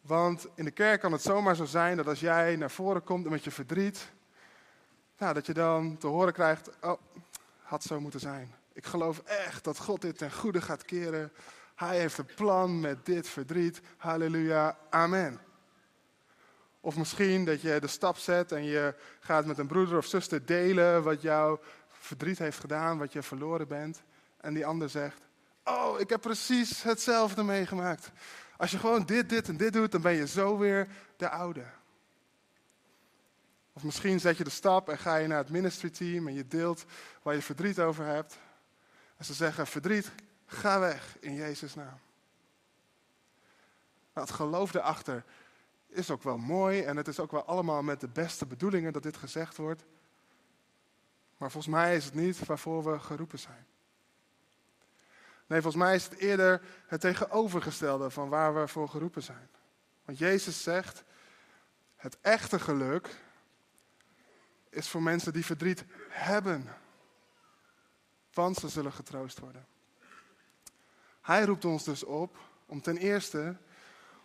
Want 0.00 0.46
in 0.54 0.64
de 0.64 0.70
kerk 0.70 1.00
kan 1.00 1.12
het 1.12 1.22
zomaar 1.22 1.56
zo 1.56 1.64
zijn 1.64 1.96
dat 1.96 2.06
als 2.06 2.20
jij 2.20 2.56
naar 2.56 2.70
voren 2.70 3.04
komt 3.04 3.28
met 3.28 3.44
je 3.44 3.50
verdriet, 3.50 4.12
nou, 5.18 5.34
dat 5.34 5.46
je 5.46 5.54
dan 5.54 5.96
te 5.96 6.06
horen 6.06 6.32
krijgt, 6.32 6.70
oh, 6.80 7.00
had 7.62 7.82
zo 7.82 8.00
moeten 8.00 8.20
zijn. 8.20 8.54
Ik 8.72 8.86
geloof 8.86 9.18
echt 9.18 9.64
dat 9.64 9.78
God 9.78 10.00
dit 10.00 10.18
ten 10.18 10.32
goede 10.32 10.60
gaat 10.60 10.84
keren. 10.84 11.32
Hij 11.74 11.98
heeft 11.98 12.18
een 12.18 12.34
plan 12.34 12.80
met 12.80 13.06
dit 13.06 13.28
verdriet. 13.28 13.80
Halleluja, 13.96 14.78
amen. 14.90 15.40
Of 16.80 16.96
misschien 16.96 17.44
dat 17.44 17.60
je 17.60 17.80
de 17.80 17.86
stap 17.86 18.16
zet 18.16 18.52
en 18.52 18.64
je 18.64 18.94
gaat 19.20 19.46
met 19.46 19.58
een 19.58 19.66
broeder 19.66 19.96
of 19.96 20.06
zuster 20.06 20.46
delen 20.46 21.02
wat 21.02 21.22
jouw 21.22 21.60
verdriet 21.88 22.38
heeft 22.38 22.60
gedaan, 22.60 22.98
wat 22.98 23.12
je 23.12 23.22
verloren 23.22 23.68
bent. 23.68 24.02
En 24.40 24.54
die 24.54 24.66
ander 24.66 24.88
zegt, 24.88 25.20
oh, 25.64 26.00
ik 26.00 26.08
heb 26.08 26.20
precies 26.20 26.82
hetzelfde 26.82 27.42
meegemaakt. 27.42 28.10
Als 28.56 28.70
je 28.70 28.78
gewoon 28.78 29.04
dit, 29.04 29.28
dit 29.28 29.48
en 29.48 29.56
dit 29.56 29.72
doet, 29.72 29.92
dan 29.92 30.00
ben 30.00 30.12
je 30.12 30.26
zo 30.26 30.58
weer 30.58 30.88
de 31.16 31.28
oude. 31.28 31.64
Of 33.72 33.82
misschien 33.82 34.20
zet 34.20 34.36
je 34.36 34.44
de 34.44 34.50
stap 34.50 34.88
en 34.88 34.98
ga 34.98 35.16
je 35.16 35.26
naar 35.26 35.38
het 35.38 35.50
ministry 35.50 35.90
team 35.90 36.28
en 36.28 36.34
je 36.34 36.46
deelt 36.46 36.84
waar 37.22 37.34
je 37.34 37.42
verdriet 37.42 37.80
over 37.80 38.04
hebt. 38.04 38.38
En 39.16 39.24
ze 39.24 39.34
zeggen, 39.34 39.66
verdriet, 39.66 40.10
ga 40.46 40.80
weg 40.80 41.16
in 41.20 41.34
Jezus' 41.34 41.74
naam. 41.74 41.98
Nou, 44.12 44.26
het 44.26 44.36
geloof 44.36 44.74
erachter 44.74 45.24
is 45.88 46.10
ook 46.10 46.22
wel 46.22 46.38
mooi 46.38 46.82
en 46.82 46.96
het 46.96 47.08
is 47.08 47.20
ook 47.20 47.30
wel 47.30 47.44
allemaal 47.44 47.82
met 47.82 48.00
de 48.00 48.08
beste 48.08 48.46
bedoelingen 48.46 48.92
dat 48.92 49.02
dit 49.02 49.16
gezegd 49.16 49.56
wordt. 49.56 49.84
Maar 51.36 51.50
volgens 51.50 51.74
mij 51.74 51.96
is 51.96 52.04
het 52.04 52.14
niet 52.14 52.46
waarvoor 52.46 52.92
we 52.92 52.98
geroepen 52.98 53.38
zijn. 53.38 53.66
Nee, 55.46 55.60
volgens 55.60 55.82
mij 55.82 55.94
is 55.94 56.04
het 56.04 56.14
eerder 56.14 56.60
het 56.86 57.00
tegenovergestelde 57.00 58.10
van 58.10 58.28
waar 58.28 58.54
we 58.54 58.68
voor 58.68 58.88
geroepen 58.88 59.22
zijn. 59.22 59.48
Want 60.04 60.18
Jezus 60.18 60.62
zegt, 60.62 61.04
het 61.96 62.18
echte 62.20 62.58
geluk 62.58 63.20
is 64.68 64.88
voor 64.88 65.02
mensen 65.02 65.32
die 65.32 65.44
verdriet 65.44 65.84
hebben. 66.08 66.68
Want 68.32 68.56
ze 68.56 68.68
zullen 68.68 68.92
getroost 68.92 69.38
worden. 69.38 69.66
Hij 71.20 71.44
roept 71.44 71.64
ons 71.64 71.84
dus 71.84 72.04
op 72.04 72.38
om 72.66 72.80
ten 72.80 72.96
eerste 72.96 73.56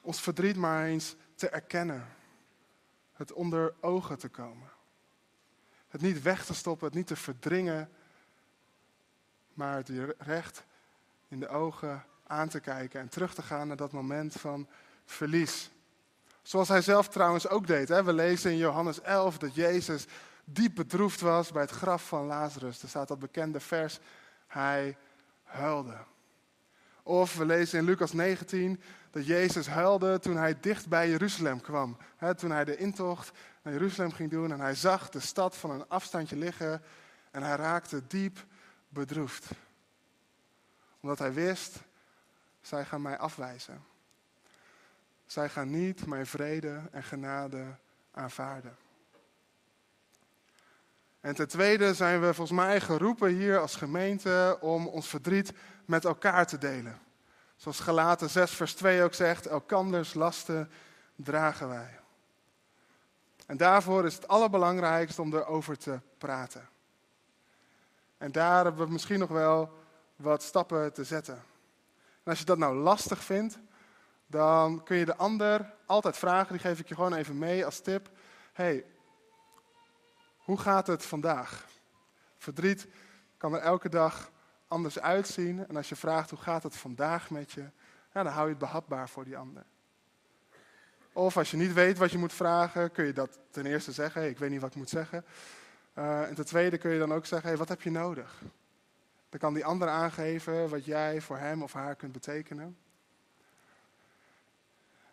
ons 0.01 0.21
verdriet 0.21 0.55
maar 0.55 0.85
eens 0.85 1.15
te 1.35 1.49
erkennen. 1.49 2.07
Het 3.13 3.33
onder 3.33 3.73
ogen 3.79 4.17
te 4.17 4.29
komen. 4.29 4.69
Het 5.87 6.01
niet 6.01 6.21
weg 6.21 6.45
te 6.45 6.53
stoppen, 6.53 6.87
het 6.87 6.95
niet 6.95 7.07
te 7.07 7.15
verdringen, 7.15 7.89
maar 9.53 9.75
het 9.75 9.91
recht 10.17 10.63
in 11.29 11.39
de 11.39 11.47
ogen 11.47 12.03
aan 12.27 12.49
te 12.49 12.59
kijken 12.59 12.99
en 12.99 13.09
terug 13.09 13.33
te 13.33 13.41
gaan 13.41 13.67
naar 13.67 13.77
dat 13.77 13.91
moment 13.91 14.33
van 14.33 14.67
verlies. 15.05 15.69
Zoals 16.41 16.67
hij 16.67 16.81
zelf 16.81 17.07
trouwens 17.07 17.47
ook 17.47 17.67
deed. 17.67 17.87
Hè? 17.87 18.03
We 18.03 18.13
lezen 18.13 18.51
in 18.51 18.57
Johannes 18.57 19.01
11 19.01 19.37
dat 19.37 19.55
Jezus 19.55 20.05
diep 20.43 20.75
bedroefd 20.75 21.21
was 21.21 21.51
bij 21.51 21.61
het 21.61 21.71
graf 21.71 22.07
van 22.07 22.25
Lazarus. 22.25 22.81
Er 22.81 22.89
staat 22.89 23.07
dat 23.07 23.19
bekende 23.19 23.59
vers, 23.59 23.99
hij 24.47 24.97
huilde. 25.43 25.97
Of 27.03 27.35
we 27.35 27.45
lezen 27.45 27.79
in 27.79 27.85
Lucas 27.85 28.13
19 28.13 28.81
dat 29.11 29.25
Jezus 29.25 29.67
huilde 29.67 30.19
toen 30.19 30.37
hij 30.37 30.59
dicht 30.59 30.87
bij 30.87 31.09
Jeruzalem 31.09 31.61
kwam. 31.61 31.97
toen 32.35 32.51
hij 32.51 32.65
de 32.65 32.77
intocht 32.77 33.31
naar 33.61 33.73
Jeruzalem 33.73 34.11
ging 34.11 34.29
doen 34.29 34.51
en 34.51 34.59
hij 34.59 34.75
zag 34.75 35.09
de 35.09 35.19
stad 35.19 35.57
van 35.57 35.71
een 35.71 35.87
afstandje 35.87 36.35
liggen 36.35 36.81
en 37.31 37.43
hij 37.43 37.55
raakte 37.55 38.07
diep 38.07 38.45
bedroefd. 38.87 39.47
Omdat 40.99 41.19
hij 41.19 41.33
wist, 41.33 41.77
zij 42.61 42.85
gaan 42.85 43.01
mij 43.01 43.17
afwijzen. 43.17 43.83
Zij 45.25 45.49
gaan 45.49 45.69
niet 45.69 46.05
mijn 46.05 46.25
vrede 46.25 46.81
en 46.91 47.03
genade 47.03 47.65
aanvaarden. 48.11 48.77
En 51.19 51.35
ten 51.35 51.47
tweede 51.47 51.93
zijn 51.93 52.19
we 52.19 52.33
volgens 52.33 52.59
mij 52.59 52.81
geroepen 52.81 53.29
hier 53.29 53.59
als 53.59 53.75
gemeente 53.75 54.57
om 54.61 54.87
ons 54.87 55.07
verdriet 55.07 55.53
met 55.85 56.05
elkaar 56.05 56.47
te 56.47 56.57
delen. 56.57 56.99
Zoals 57.55 57.79
Galaten 57.79 58.29
6 58.29 58.51
vers 58.51 58.73
2 58.73 59.03
ook 59.03 59.13
zegt, 59.13 59.45
elkanders 59.45 60.13
lasten 60.13 60.71
dragen 61.15 61.69
wij. 61.69 61.99
En 63.45 63.57
daarvoor 63.57 64.05
is 64.05 64.15
het 64.15 64.27
allerbelangrijkste 64.27 65.21
om 65.21 65.33
erover 65.33 65.77
te 65.77 65.99
praten. 66.17 66.69
En 68.17 68.31
daar 68.31 68.63
hebben 68.63 68.85
we 68.85 68.91
misschien 68.91 69.19
nog 69.19 69.29
wel 69.29 69.78
wat 70.19 70.43
stappen 70.43 70.93
te 70.93 71.03
zetten. 71.03 71.35
En 72.23 72.31
als 72.31 72.39
je 72.39 72.45
dat 72.45 72.57
nou 72.57 72.75
lastig 72.75 73.23
vindt, 73.23 73.59
dan 74.27 74.83
kun 74.83 74.97
je 74.97 75.05
de 75.05 75.15
ander 75.15 75.73
altijd 75.85 76.17
vragen, 76.17 76.51
die 76.51 76.61
geef 76.61 76.79
ik 76.79 76.87
je 76.87 76.95
gewoon 76.95 77.13
even 77.13 77.37
mee 77.37 77.65
als 77.65 77.79
tip. 77.79 78.09
hey, 78.53 78.85
hoe 80.37 80.57
gaat 80.57 80.87
het 80.87 81.05
vandaag? 81.05 81.65
Verdriet 82.37 82.87
kan 83.37 83.53
er 83.53 83.61
elke 83.61 83.89
dag 83.89 84.31
anders 84.67 84.99
uitzien. 84.99 85.67
En 85.67 85.75
als 85.75 85.89
je 85.89 85.95
vraagt 85.95 86.29
hoe 86.29 86.39
gaat 86.39 86.63
het 86.63 86.75
vandaag 86.75 87.29
met 87.29 87.51
je, 87.51 87.69
dan 88.11 88.25
hou 88.25 88.43
je 88.43 88.49
het 88.49 88.59
behapbaar 88.59 89.09
voor 89.09 89.23
die 89.23 89.37
ander. 89.37 89.63
Of 91.13 91.37
als 91.37 91.51
je 91.51 91.57
niet 91.57 91.73
weet 91.73 91.97
wat 91.97 92.11
je 92.11 92.17
moet 92.17 92.33
vragen, 92.33 92.91
kun 92.91 93.05
je 93.05 93.13
dat 93.13 93.39
ten 93.51 93.65
eerste 93.65 93.91
zeggen, 93.91 94.21
hey, 94.21 94.29
ik 94.29 94.37
weet 94.37 94.49
niet 94.49 94.61
wat 94.61 94.69
ik 94.69 94.75
moet 94.75 94.89
zeggen. 94.89 95.25
Uh, 95.95 96.27
en 96.27 96.35
ten 96.35 96.45
tweede 96.45 96.77
kun 96.77 96.91
je 96.91 96.99
dan 96.99 97.13
ook 97.13 97.25
zeggen, 97.25 97.49
hey, 97.49 97.57
wat 97.57 97.69
heb 97.69 97.81
je 97.81 97.91
nodig? 97.91 98.41
Dan 99.29 99.39
kan 99.39 99.53
die 99.53 99.65
ander 99.65 99.87
aangeven 99.87 100.69
wat 100.69 100.85
jij 100.85 101.21
voor 101.21 101.37
hem 101.37 101.63
of 101.63 101.73
haar 101.73 101.95
kunt 101.95 102.11
betekenen. 102.11 102.77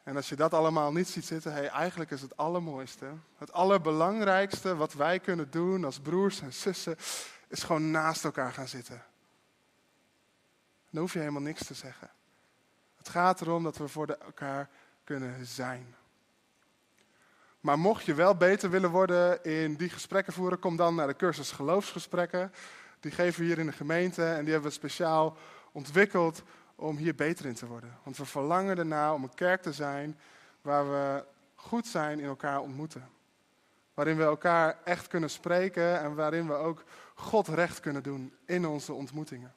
En 0.02 0.16
als 0.16 0.28
je 0.28 0.36
dat 0.36 0.54
allemaal 0.54 0.92
niet 0.92 1.08
ziet 1.08 1.24
zitten, 1.24 1.52
hey, 1.52 1.68
eigenlijk 1.68 2.10
is 2.10 2.22
het 2.22 2.36
allermooiste, 2.36 3.06
het 3.38 3.52
allerbelangrijkste 3.52 4.76
wat 4.76 4.92
wij 4.92 5.18
kunnen 5.20 5.50
doen 5.50 5.84
als 5.84 6.00
broers 6.00 6.40
en 6.40 6.52
zussen, 6.52 6.96
is 7.48 7.62
gewoon 7.62 7.90
naast 7.90 8.24
elkaar 8.24 8.52
gaan 8.52 8.68
zitten. 8.68 9.02
Dan 10.90 11.00
hoef 11.00 11.12
je 11.12 11.18
helemaal 11.18 11.42
niks 11.42 11.66
te 11.66 11.74
zeggen. 11.74 12.10
Het 12.96 13.08
gaat 13.08 13.40
erom 13.40 13.62
dat 13.62 13.76
we 13.76 13.88
voor 13.88 14.06
elkaar 14.06 14.68
kunnen 15.04 15.46
zijn. 15.46 15.94
Maar 17.60 17.78
mocht 17.78 18.04
je 18.04 18.14
wel 18.14 18.36
beter 18.36 18.70
willen 18.70 18.90
worden 18.90 19.44
in 19.44 19.74
die 19.74 19.88
gesprekken 19.88 20.32
voeren, 20.32 20.58
kom 20.58 20.76
dan 20.76 20.94
naar 20.94 21.06
de 21.06 21.16
cursus 21.16 21.52
geloofsgesprekken. 21.52 22.52
Die 23.06 23.14
geven 23.14 23.40
we 23.40 23.46
hier 23.46 23.58
in 23.58 23.66
de 23.66 23.72
gemeente 23.72 24.24
en 24.24 24.44
die 24.44 24.52
hebben 24.52 24.70
we 24.70 24.76
speciaal 24.76 25.36
ontwikkeld 25.72 26.42
om 26.74 26.96
hier 26.96 27.14
beter 27.14 27.46
in 27.46 27.54
te 27.54 27.66
worden. 27.66 27.98
Want 28.02 28.16
we 28.16 28.24
verlangen 28.24 28.78
erna 28.78 29.14
om 29.14 29.22
een 29.22 29.34
kerk 29.34 29.62
te 29.62 29.72
zijn 29.72 30.18
waar 30.60 30.90
we 30.90 31.24
goed 31.54 31.86
zijn 31.86 32.18
in 32.18 32.26
elkaar 32.26 32.60
ontmoeten. 32.60 33.08
Waarin 33.94 34.16
we 34.16 34.22
elkaar 34.22 34.78
echt 34.84 35.08
kunnen 35.08 35.30
spreken 35.30 36.00
en 36.00 36.14
waarin 36.14 36.46
we 36.46 36.54
ook 36.54 36.84
God 37.14 37.48
recht 37.48 37.80
kunnen 37.80 38.02
doen 38.02 38.34
in 38.46 38.66
onze 38.66 38.92
ontmoetingen. 38.92 39.54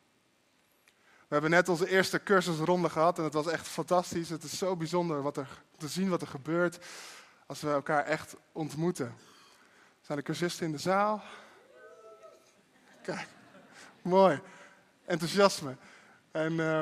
We 1.27 1.35
hebben 1.35 1.49
net 1.49 1.69
onze 1.69 1.89
eerste 1.89 2.23
cursusronde 2.23 2.89
gehad 2.89 3.17
en 3.17 3.23
het 3.23 3.33
was 3.33 3.47
echt 3.47 3.67
fantastisch. 3.67 4.29
Het 4.29 4.43
is 4.43 4.57
zo 4.57 4.75
bijzonder 4.75 5.21
wat 5.21 5.37
er, 5.37 5.63
te 5.77 5.87
zien 5.87 6.09
wat 6.09 6.21
er 6.21 6.27
gebeurt 6.27 6.85
als 7.45 7.61
we 7.61 7.69
elkaar 7.69 8.05
echt 8.05 8.35
ontmoeten. 8.51 9.15
Zijn 10.01 10.17
de 10.17 10.23
cursisten 10.23 10.65
in 10.65 10.71
de 10.71 10.77
zaal? 10.77 11.21
Kijk, 13.01 13.27
mooi. 14.01 14.41
Enthousiasme. 15.05 15.75
En 16.31 16.51
uh, 16.51 16.81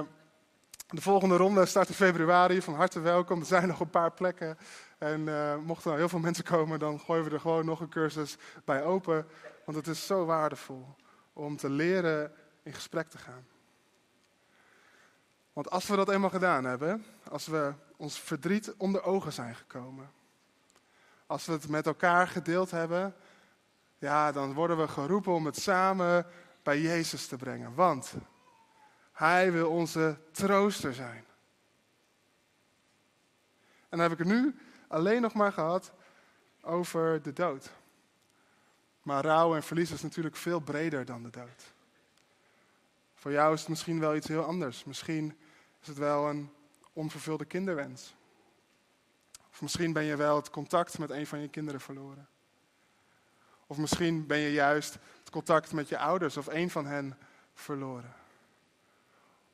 de 0.88 1.02
volgende 1.02 1.36
ronde 1.36 1.66
start 1.66 1.88
in 1.88 1.94
februari. 1.94 2.62
Van 2.62 2.76
harte 2.76 3.00
welkom. 3.00 3.40
Er 3.40 3.46
zijn 3.46 3.68
nog 3.68 3.80
een 3.80 3.90
paar 3.90 4.12
plekken. 4.12 4.58
En 4.98 5.22
uh, 5.22 5.56
mochten 5.56 5.92
er 5.92 5.98
heel 5.98 6.10
veel 6.10 6.20
mensen 6.20 6.44
komen, 6.44 6.80
dan 6.80 7.00
gooien 7.00 7.24
we 7.24 7.30
er 7.30 7.40
gewoon 7.40 7.66
nog 7.66 7.80
een 7.80 7.90
cursus 7.90 8.38
bij 8.66 8.84
open. 8.84 9.28
Want 9.66 9.78
het 9.78 9.88
is 9.88 10.06
zo 10.06 10.26
waardevol 10.26 10.96
om 11.34 11.58
te 11.58 11.70
leren 11.70 12.32
in 12.64 12.74
gesprek 12.74 13.10
te 13.10 13.18
gaan. 13.18 13.46
Want 15.54 15.70
als 15.70 15.88
we 15.88 15.96
dat 15.96 16.10
eenmaal 16.10 16.30
gedaan 16.30 16.64
hebben, 16.64 17.06
als 17.30 17.48
we 17.48 17.74
ons 17.98 18.20
verdriet 18.20 18.74
onder 18.78 19.04
ogen 19.04 19.34
zijn 19.34 19.56
gekomen, 19.56 20.12
als 21.26 21.46
we 21.46 21.52
het 21.52 21.70
met 21.70 21.86
elkaar 21.86 22.28
gedeeld 22.28 22.72
hebben, 22.72 23.16
ja, 23.98 24.32
dan 24.32 24.54
worden 24.54 24.78
we 24.78 24.88
geroepen 24.88 25.34
om 25.34 25.46
het 25.46 25.60
samen 25.60 26.26
bij 26.68 26.82
Jezus 26.82 27.28
te 27.28 27.36
brengen. 27.36 27.74
Want 27.74 28.14
Hij 29.12 29.52
wil 29.52 29.70
onze 29.70 30.18
trooster 30.32 30.94
zijn. 30.94 31.26
En 33.90 33.98
dan 33.98 34.00
heb 34.00 34.12
ik 34.12 34.18
het 34.18 34.28
nu 34.28 34.56
alleen 34.88 35.22
nog 35.22 35.34
maar 35.34 35.52
gehad 35.52 35.92
over 36.62 37.22
de 37.22 37.34
dood. 37.34 37.72
Maar 39.02 39.24
rouw 39.24 39.56
en 39.56 39.64
verlies 39.64 39.92
is 39.92 40.02
natuurlijk 40.02 40.36
veel 40.36 40.60
breder 40.60 41.06
dan 41.06 41.24
de 41.24 41.30
dood. 41.30 41.74
Voor 43.16 43.32
jou 43.32 43.54
is 43.54 43.60
het 43.60 43.70
misschien 43.70 44.00
wel 44.00 44.16
iets 44.16 44.28
heel 44.28 44.44
anders. 44.44 44.84
Misschien 44.84 45.38
is 45.82 45.88
het 45.88 45.98
wel 45.98 46.30
een 46.30 46.52
onvervulde 46.94 47.46
kinderwens. 47.46 48.16
Of 49.52 49.62
misschien 49.62 49.94
ben 49.94 50.04
je 50.04 50.16
wel 50.16 50.36
het 50.36 50.50
contact 50.50 50.98
met 50.98 51.10
een 51.10 51.28
van 51.28 51.40
je 51.40 51.50
kinderen 51.50 51.82
verloren. 51.82 52.28
Of 53.68 53.78
misschien 53.78 54.26
ben 54.26 54.38
je 54.38 54.52
juist 54.52 54.98
contact 55.38 55.72
met 55.72 55.90
je 55.90 55.98
ouders 55.98 56.38
of 56.38 56.48
een 56.48 56.70
van 56.70 56.86
hen 56.86 57.18
verloren. 57.54 58.14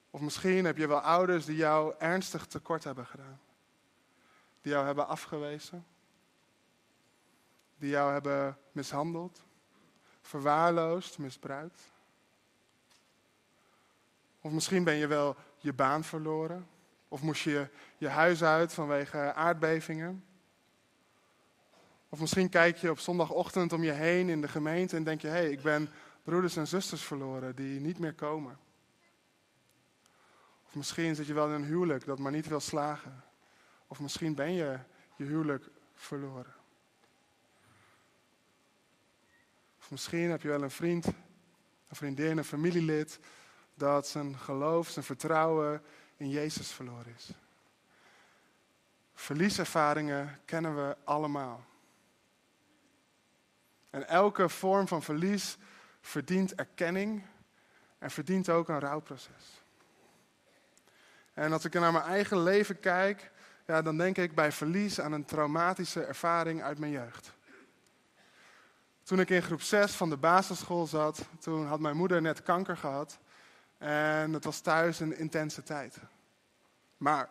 Of 0.09 0.21
misschien 0.21 0.65
heb 0.65 0.77
je 0.77 0.87
wel 0.87 0.99
ouders 0.99 1.45
die 1.45 1.55
jou 1.55 1.93
ernstig 1.99 2.45
tekort 2.45 2.83
hebben 2.83 3.05
gedaan. 3.05 3.39
Die 4.61 4.71
jou 4.71 4.85
hebben 4.85 5.07
afgewezen. 5.07 5.85
Die 7.77 7.89
jou 7.89 8.11
hebben 8.11 8.57
mishandeld, 8.71 9.41
verwaarloosd, 10.21 11.17
misbruikt. 11.17 11.81
Of 14.41 14.51
misschien 14.51 14.83
ben 14.83 14.95
je 14.95 15.07
wel 15.07 15.35
je 15.57 15.73
baan 15.73 16.03
verloren. 16.03 16.67
Of 17.07 17.21
moest 17.21 17.43
je 17.43 17.67
je 17.97 18.07
huis 18.07 18.43
uit 18.43 18.73
vanwege 18.73 19.33
aardbevingen. 19.33 20.25
Of 22.13 22.19
misschien 22.19 22.49
kijk 22.49 22.77
je 22.77 22.89
op 22.89 22.99
zondagochtend 22.99 23.73
om 23.73 23.83
je 23.83 23.91
heen 23.91 24.29
in 24.29 24.41
de 24.41 24.47
gemeente 24.47 24.95
en 24.95 25.03
denk 25.03 25.21
je: 25.21 25.27
hé, 25.27 25.33
hey, 25.33 25.51
ik 25.51 25.61
ben 25.61 25.89
broeders 26.23 26.55
en 26.55 26.67
zusters 26.67 27.01
verloren 27.01 27.55
die 27.55 27.79
niet 27.79 27.99
meer 27.99 28.13
komen. 28.13 28.59
Of 30.65 30.75
misschien 30.75 31.15
zit 31.15 31.27
je 31.27 31.33
wel 31.33 31.47
in 31.47 31.53
een 31.53 31.63
huwelijk 31.63 32.05
dat 32.05 32.19
maar 32.19 32.31
niet 32.31 32.47
wil 32.47 32.59
slagen. 32.59 33.23
Of 33.87 33.99
misschien 33.99 34.35
ben 34.35 34.53
je 34.53 34.79
je 35.15 35.23
huwelijk 35.23 35.69
verloren. 35.93 36.53
Of 39.79 39.91
misschien 39.91 40.29
heb 40.29 40.41
je 40.41 40.47
wel 40.47 40.63
een 40.63 40.71
vriend, 40.71 41.05
een 41.87 41.95
vriendin, 41.95 42.37
een 42.37 42.43
familielid 42.43 43.19
dat 43.75 44.07
zijn 44.07 44.37
geloof, 44.37 44.89
zijn 44.89 45.05
vertrouwen 45.05 45.81
in 46.17 46.29
Jezus 46.29 46.71
verloren 46.71 47.13
is. 47.15 47.29
Verlieservaringen 49.13 50.39
kennen 50.45 50.75
we 50.75 50.97
allemaal. 51.03 51.71
En 53.93 54.07
elke 54.07 54.49
vorm 54.49 54.87
van 54.87 55.03
verlies 55.03 55.57
verdient 56.01 56.55
erkenning 56.55 57.25
en 57.97 58.11
verdient 58.11 58.49
ook 58.49 58.69
een 58.69 58.79
rouwproces. 58.79 59.63
En 61.33 61.51
als 61.51 61.65
ik 61.65 61.73
naar 61.73 61.91
mijn 61.91 62.03
eigen 62.03 62.43
leven 62.43 62.79
kijk, 62.79 63.31
ja, 63.65 63.81
dan 63.81 63.97
denk 63.97 64.17
ik 64.17 64.35
bij 64.35 64.51
verlies 64.51 64.99
aan 64.99 65.11
een 65.11 65.25
traumatische 65.25 66.03
ervaring 66.03 66.63
uit 66.63 66.79
mijn 66.79 66.91
jeugd. 66.91 67.33
Toen 69.03 69.19
ik 69.19 69.29
in 69.29 69.41
groep 69.41 69.61
6 69.61 69.91
van 69.91 70.09
de 70.09 70.17
basisschool 70.17 70.87
zat, 70.87 71.25
toen 71.39 71.67
had 71.67 71.79
mijn 71.79 71.97
moeder 71.97 72.21
net 72.21 72.43
kanker 72.43 72.77
gehad. 72.77 73.19
En 73.77 74.33
het 74.33 74.43
was 74.43 74.59
thuis 74.59 74.99
een 74.99 75.17
intense 75.17 75.63
tijd. 75.63 75.97
Maar 76.97 77.29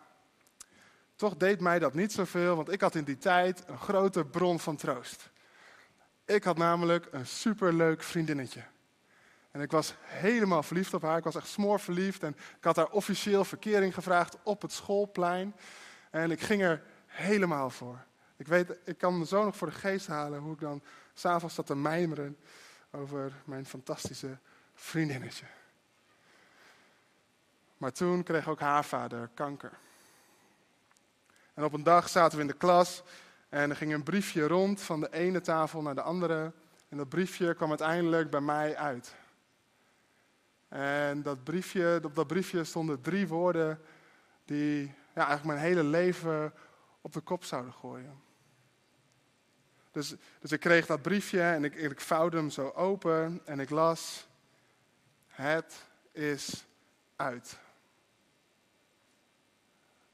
toch 1.15 1.37
deed 1.37 1.59
mij 1.59 1.79
dat 1.79 1.93
niet 1.93 2.11
zoveel, 2.11 2.55
want 2.55 2.71
ik 2.71 2.81
had 2.81 2.95
in 2.95 3.03
die 3.03 3.17
tijd 3.17 3.63
een 3.67 3.79
grote 3.79 4.25
bron 4.25 4.59
van 4.59 4.75
troost. 4.75 5.31
Ik 6.25 6.43
had 6.43 6.57
namelijk 6.57 7.07
een 7.11 7.27
superleuk 7.27 8.03
vriendinnetje. 8.03 8.63
En 9.51 9.61
ik 9.61 9.71
was 9.71 9.93
helemaal 10.01 10.63
verliefd 10.63 10.93
op 10.93 11.01
haar. 11.01 11.17
Ik 11.17 11.23
was 11.23 11.35
echt 11.35 11.47
smoorverliefd. 11.47 12.23
En 12.23 12.35
ik 12.57 12.63
had 12.63 12.75
haar 12.75 12.89
officieel 12.89 13.45
verkering 13.45 13.93
gevraagd 13.93 14.37
op 14.43 14.61
het 14.61 14.71
schoolplein. 14.71 15.55
En 16.09 16.31
ik 16.31 16.41
ging 16.41 16.61
er 16.61 16.83
helemaal 17.05 17.69
voor. 17.69 18.03
Ik, 18.35 18.47
weet, 18.47 18.77
ik 18.83 18.97
kan 18.97 19.17
me 19.17 19.25
zo 19.25 19.43
nog 19.43 19.55
voor 19.55 19.67
de 19.67 19.75
geest 19.75 20.07
halen 20.07 20.39
hoe 20.39 20.53
ik 20.53 20.59
dan 20.59 20.81
s'avonds 21.13 21.55
zat 21.55 21.65
te 21.65 21.75
mijmeren 21.75 22.37
over 22.91 23.33
mijn 23.45 23.65
fantastische 23.65 24.37
vriendinnetje. 24.73 25.45
Maar 27.77 27.91
toen 27.91 28.23
kreeg 28.23 28.47
ook 28.47 28.59
haar 28.59 28.85
vader 28.85 29.29
kanker. 29.33 29.71
En 31.53 31.63
op 31.63 31.73
een 31.73 31.83
dag 31.83 32.09
zaten 32.09 32.37
we 32.37 32.43
in 32.43 32.49
de 32.49 32.57
klas 32.57 33.03
en 33.53 33.69
er 33.69 33.75
ging 33.75 33.93
een 33.93 34.03
briefje 34.03 34.47
rond 34.47 34.81
van 34.81 34.99
de 34.99 35.11
ene 35.11 35.41
tafel 35.41 35.81
naar 35.81 35.95
de 35.95 36.01
andere. 36.01 36.51
En 36.89 36.97
dat 36.97 37.09
briefje 37.09 37.53
kwam 37.53 37.69
uiteindelijk 37.69 38.29
bij 38.29 38.41
mij 38.41 38.77
uit. 38.77 39.15
En 40.67 41.21
dat 41.21 41.43
briefje, 41.43 41.99
op 42.03 42.15
dat 42.15 42.27
briefje 42.27 42.63
stonden 42.63 43.01
drie 43.01 43.27
woorden 43.27 43.79
die 44.45 44.81
ja, 44.87 45.27
eigenlijk 45.27 45.43
mijn 45.43 45.59
hele 45.59 45.83
leven 45.83 46.53
op 47.01 47.13
de 47.13 47.19
kop 47.19 47.43
zouden 47.43 47.73
gooien. 47.73 48.21
Dus, 49.91 50.15
dus 50.39 50.51
ik 50.51 50.59
kreeg 50.59 50.85
dat 50.85 51.01
briefje 51.01 51.41
en 51.41 51.63
ik, 51.63 51.75
ik 51.75 52.01
vouwde 52.01 52.37
hem 52.37 52.49
zo 52.49 52.69
open 52.69 53.41
en 53.45 53.59
ik 53.59 53.69
las: 53.69 54.27
Het 55.27 55.85
is 56.11 56.65
uit. 57.15 57.57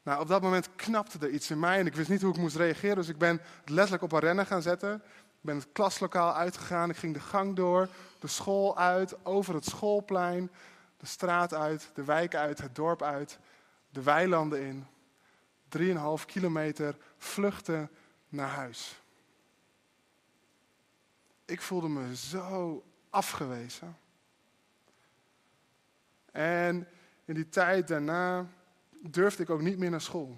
Nou, 0.09 0.21
op 0.21 0.27
dat 0.27 0.41
moment 0.41 0.75
knapte 0.75 1.19
er 1.19 1.29
iets 1.29 1.51
in 1.51 1.59
mij 1.59 1.79
en 1.79 1.85
ik 1.85 1.95
wist 1.95 2.09
niet 2.09 2.21
hoe 2.21 2.33
ik 2.33 2.39
moest 2.39 2.55
reageren. 2.55 2.95
Dus 2.95 3.07
ik 3.07 3.17
ben 3.17 3.41
letterlijk 3.65 4.03
op 4.03 4.11
een 4.11 4.19
rennen 4.19 4.45
gaan 4.45 4.61
zetten. 4.61 4.95
Ik 5.15 5.41
ben 5.41 5.55
het 5.55 5.67
klaslokaal 5.71 6.35
uitgegaan. 6.35 6.89
Ik 6.89 6.95
ging 6.95 7.13
de 7.13 7.19
gang 7.19 7.55
door, 7.55 7.89
de 8.19 8.27
school 8.27 8.77
uit, 8.77 9.25
over 9.25 9.53
het 9.53 9.65
schoolplein, 9.65 10.51
de 10.97 11.05
straat 11.05 11.53
uit, 11.53 11.91
de 11.93 12.03
wijk 12.03 12.35
uit, 12.35 12.61
het 12.61 12.75
dorp 12.75 13.01
uit, 13.01 13.39
de 13.89 14.03
weilanden 14.03 14.61
in. 14.61 14.85
Drieënhalf 15.67 16.25
kilometer 16.25 16.97
vluchten 17.17 17.89
naar 18.29 18.49
huis. 18.49 19.01
Ik 21.45 21.61
voelde 21.61 21.89
me 21.89 22.15
zo 22.15 22.83
afgewezen. 23.09 23.97
En 26.31 26.87
in 27.25 27.33
die 27.33 27.49
tijd 27.49 27.87
daarna 27.87 28.47
durfde 29.01 29.43
ik 29.43 29.49
ook 29.49 29.61
niet 29.61 29.77
meer 29.77 29.89
naar 29.89 30.01
school. 30.01 30.37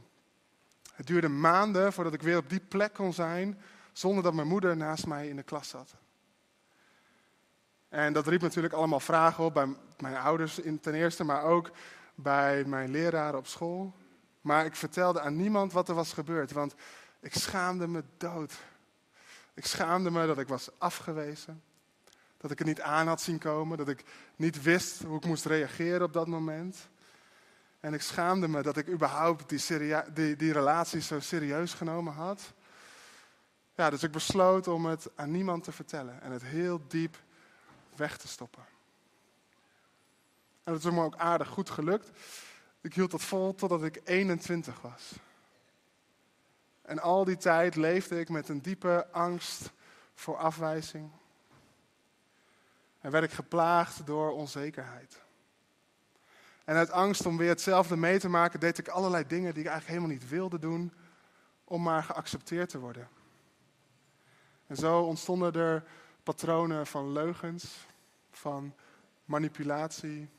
Het 0.93 1.07
duurde 1.07 1.27
maanden 1.27 1.93
voordat 1.93 2.13
ik 2.13 2.21
weer 2.21 2.37
op 2.37 2.49
die 2.49 2.59
plek 2.59 2.93
kon 2.93 3.13
zijn, 3.13 3.61
zonder 3.91 4.23
dat 4.23 4.33
mijn 4.33 4.47
moeder 4.47 4.77
naast 4.77 5.05
mij 5.05 5.27
in 5.27 5.35
de 5.35 5.43
klas 5.43 5.69
zat. 5.69 5.95
En 7.89 8.13
dat 8.13 8.27
riep 8.27 8.41
natuurlijk 8.41 8.73
allemaal 8.73 8.99
vragen 8.99 9.43
op 9.43 9.53
bij 9.53 9.75
mijn 9.99 10.15
ouders 10.15 10.59
ten 10.81 10.93
eerste, 10.93 11.23
maar 11.23 11.43
ook 11.43 11.71
bij 12.15 12.65
mijn 12.65 12.91
leraren 12.91 13.39
op 13.39 13.47
school. 13.47 13.93
Maar 14.41 14.65
ik 14.65 14.75
vertelde 14.75 15.21
aan 15.21 15.35
niemand 15.35 15.73
wat 15.73 15.89
er 15.89 15.95
was 15.95 16.13
gebeurd, 16.13 16.51
want 16.51 16.75
ik 17.19 17.33
schaamde 17.33 17.87
me 17.87 18.03
dood. 18.17 18.59
Ik 19.53 19.65
schaamde 19.65 20.11
me 20.11 20.27
dat 20.27 20.39
ik 20.39 20.47
was 20.47 20.69
afgewezen, 20.77 21.63
dat 22.37 22.51
ik 22.51 22.57
het 22.57 22.67
niet 22.67 22.81
aan 22.81 23.07
had 23.07 23.21
zien 23.21 23.37
komen, 23.37 23.77
dat 23.77 23.89
ik 23.89 24.03
niet 24.35 24.61
wist 24.61 25.03
hoe 25.03 25.17
ik 25.17 25.25
moest 25.25 25.45
reageren 25.45 26.03
op 26.03 26.13
dat 26.13 26.27
moment. 26.27 26.89
En 27.81 27.93
ik 27.93 28.01
schaamde 28.01 28.47
me 28.47 28.61
dat 28.61 28.77
ik 28.77 28.87
überhaupt 28.87 29.49
die, 29.49 29.95
die, 30.13 30.35
die 30.35 30.53
relatie 30.53 31.01
zo 31.01 31.19
serieus 31.19 31.73
genomen 31.73 32.13
had. 32.13 32.53
Ja, 33.75 33.89
dus 33.89 34.03
ik 34.03 34.11
besloot 34.11 34.67
om 34.67 34.85
het 34.85 35.09
aan 35.15 35.31
niemand 35.31 35.63
te 35.63 35.71
vertellen 35.71 36.21
en 36.21 36.31
het 36.31 36.43
heel 36.43 36.81
diep 36.87 37.17
weg 37.95 38.17
te 38.17 38.27
stoppen. 38.27 38.65
En 40.63 40.73
dat 40.73 40.83
is 40.83 40.91
me 40.91 41.03
ook 41.03 41.15
aardig 41.15 41.47
goed 41.47 41.69
gelukt. 41.69 42.09
Ik 42.81 42.93
hield 42.93 43.11
dat 43.11 43.21
vol 43.21 43.55
totdat 43.55 43.83
ik 43.83 44.01
21 44.03 44.81
was. 44.81 45.11
En 46.81 46.99
al 46.99 47.23
die 47.23 47.37
tijd 47.37 47.75
leefde 47.75 48.19
ik 48.19 48.29
met 48.29 48.49
een 48.49 48.61
diepe 48.61 49.07
angst 49.11 49.71
voor 50.13 50.37
afwijzing. 50.37 51.11
En 52.99 53.11
werd 53.11 53.23
ik 53.23 53.31
geplaagd 53.31 54.05
door 54.05 54.31
onzekerheid. 54.31 55.21
En 56.63 56.75
uit 56.75 56.91
angst 56.91 57.25
om 57.25 57.37
weer 57.37 57.49
hetzelfde 57.49 57.97
mee 57.97 58.19
te 58.19 58.29
maken, 58.29 58.59
deed 58.59 58.77
ik 58.77 58.87
allerlei 58.87 59.27
dingen 59.27 59.53
die 59.53 59.63
ik 59.63 59.69
eigenlijk 59.69 59.87
helemaal 59.87 60.19
niet 60.19 60.29
wilde 60.29 60.59
doen, 60.59 60.93
om 61.63 61.81
maar 61.81 62.03
geaccepteerd 62.03 62.69
te 62.69 62.79
worden. 62.79 63.09
En 64.67 64.75
zo 64.75 65.01
ontstonden 65.01 65.53
er 65.53 65.83
patronen 66.23 66.87
van 66.87 67.11
leugens, 67.11 67.87
van 68.31 68.73
manipulatie 69.25 70.29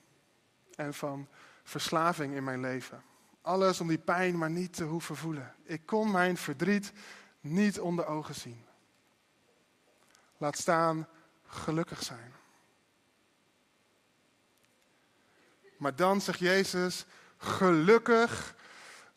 en 0.74 0.94
van 0.94 1.28
verslaving 1.62 2.35
in 2.35 2.44
mijn 2.44 2.61
leven. 2.61 3.02
Alles 3.42 3.80
om 3.80 3.88
die 3.88 3.98
pijn 3.98 4.38
maar 4.38 4.50
niet 4.50 4.72
te 4.72 4.85
hoeven 4.85 5.16
voelen. 5.16 5.54
Ik 5.62 5.87
kon 5.87 6.11
mijn 6.11 6.37
verdriet 6.37 6.92
niet 7.40 7.80
onder 7.80 8.06
ogen 8.06 8.35
zien. 8.35 8.64
Laat 10.37 10.56
staan 10.56 11.08
gelukkig 11.46 12.02
zijn. 12.02 12.32
Maar 15.82 15.96
dan 15.96 16.20
zegt 16.20 16.38
Jezus, 16.38 17.04
gelukkig 17.36 18.54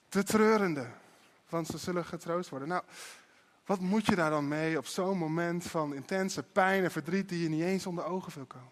de 0.10 0.24
treurende, 0.24 0.88
want 1.50 1.68
ze 1.68 1.78
zullen 1.78 2.06
getroost 2.06 2.50
worden. 2.50 2.68
Nou, 2.68 2.84
wat 3.66 3.80
moet 3.80 4.06
je 4.06 4.16
daar 4.16 4.30
dan 4.30 4.48
mee 4.48 4.78
op 4.78 4.86
zo'n 4.86 5.18
moment 5.18 5.64
van 5.64 5.94
intense 5.94 6.44
pijn 6.44 6.84
en 6.84 6.92
verdriet 6.92 7.30
die 7.30 7.44
je 7.44 7.50
niet 7.50 7.64
eens 7.64 7.86
onder 7.86 8.06
ogen 8.06 8.32
wil 8.36 8.46
komen? 8.46 8.72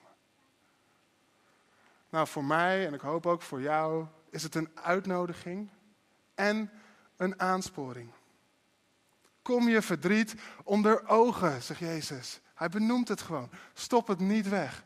Nou, 2.10 2.28
voor 2.28 2.46
mij 2.46 2.88
en 2.88 2.94
ik 2.94 3.02
hoop 3.02 3.26
ook 3.26 3.42
voor 3.42 3.62
jou 3.62 4.06
is 4.30 4.44
het 4.44 4.56
een 4.56 4.70
uitnodiging 4.74 5.70
en 6.36 6.72
een 7.18 7.40
aansporing. 7.40 8.10
Kom 9.42 9.70
je 9.70 9.82
verdriet 9.82 10.36
onder 10.64 11.08
ogen, 11.08 11.62
zegt 11.62 11.80
Jezus. 11.80 12.40
Hij 12.54 12.70
benoemt 12.70 13.08
het 13.08 13.22
gewoon. 13.22 13.50
Stop 13.74 14.08
het 14.08 14.20
niet 14.20 14.50
weg. 14.50 14.84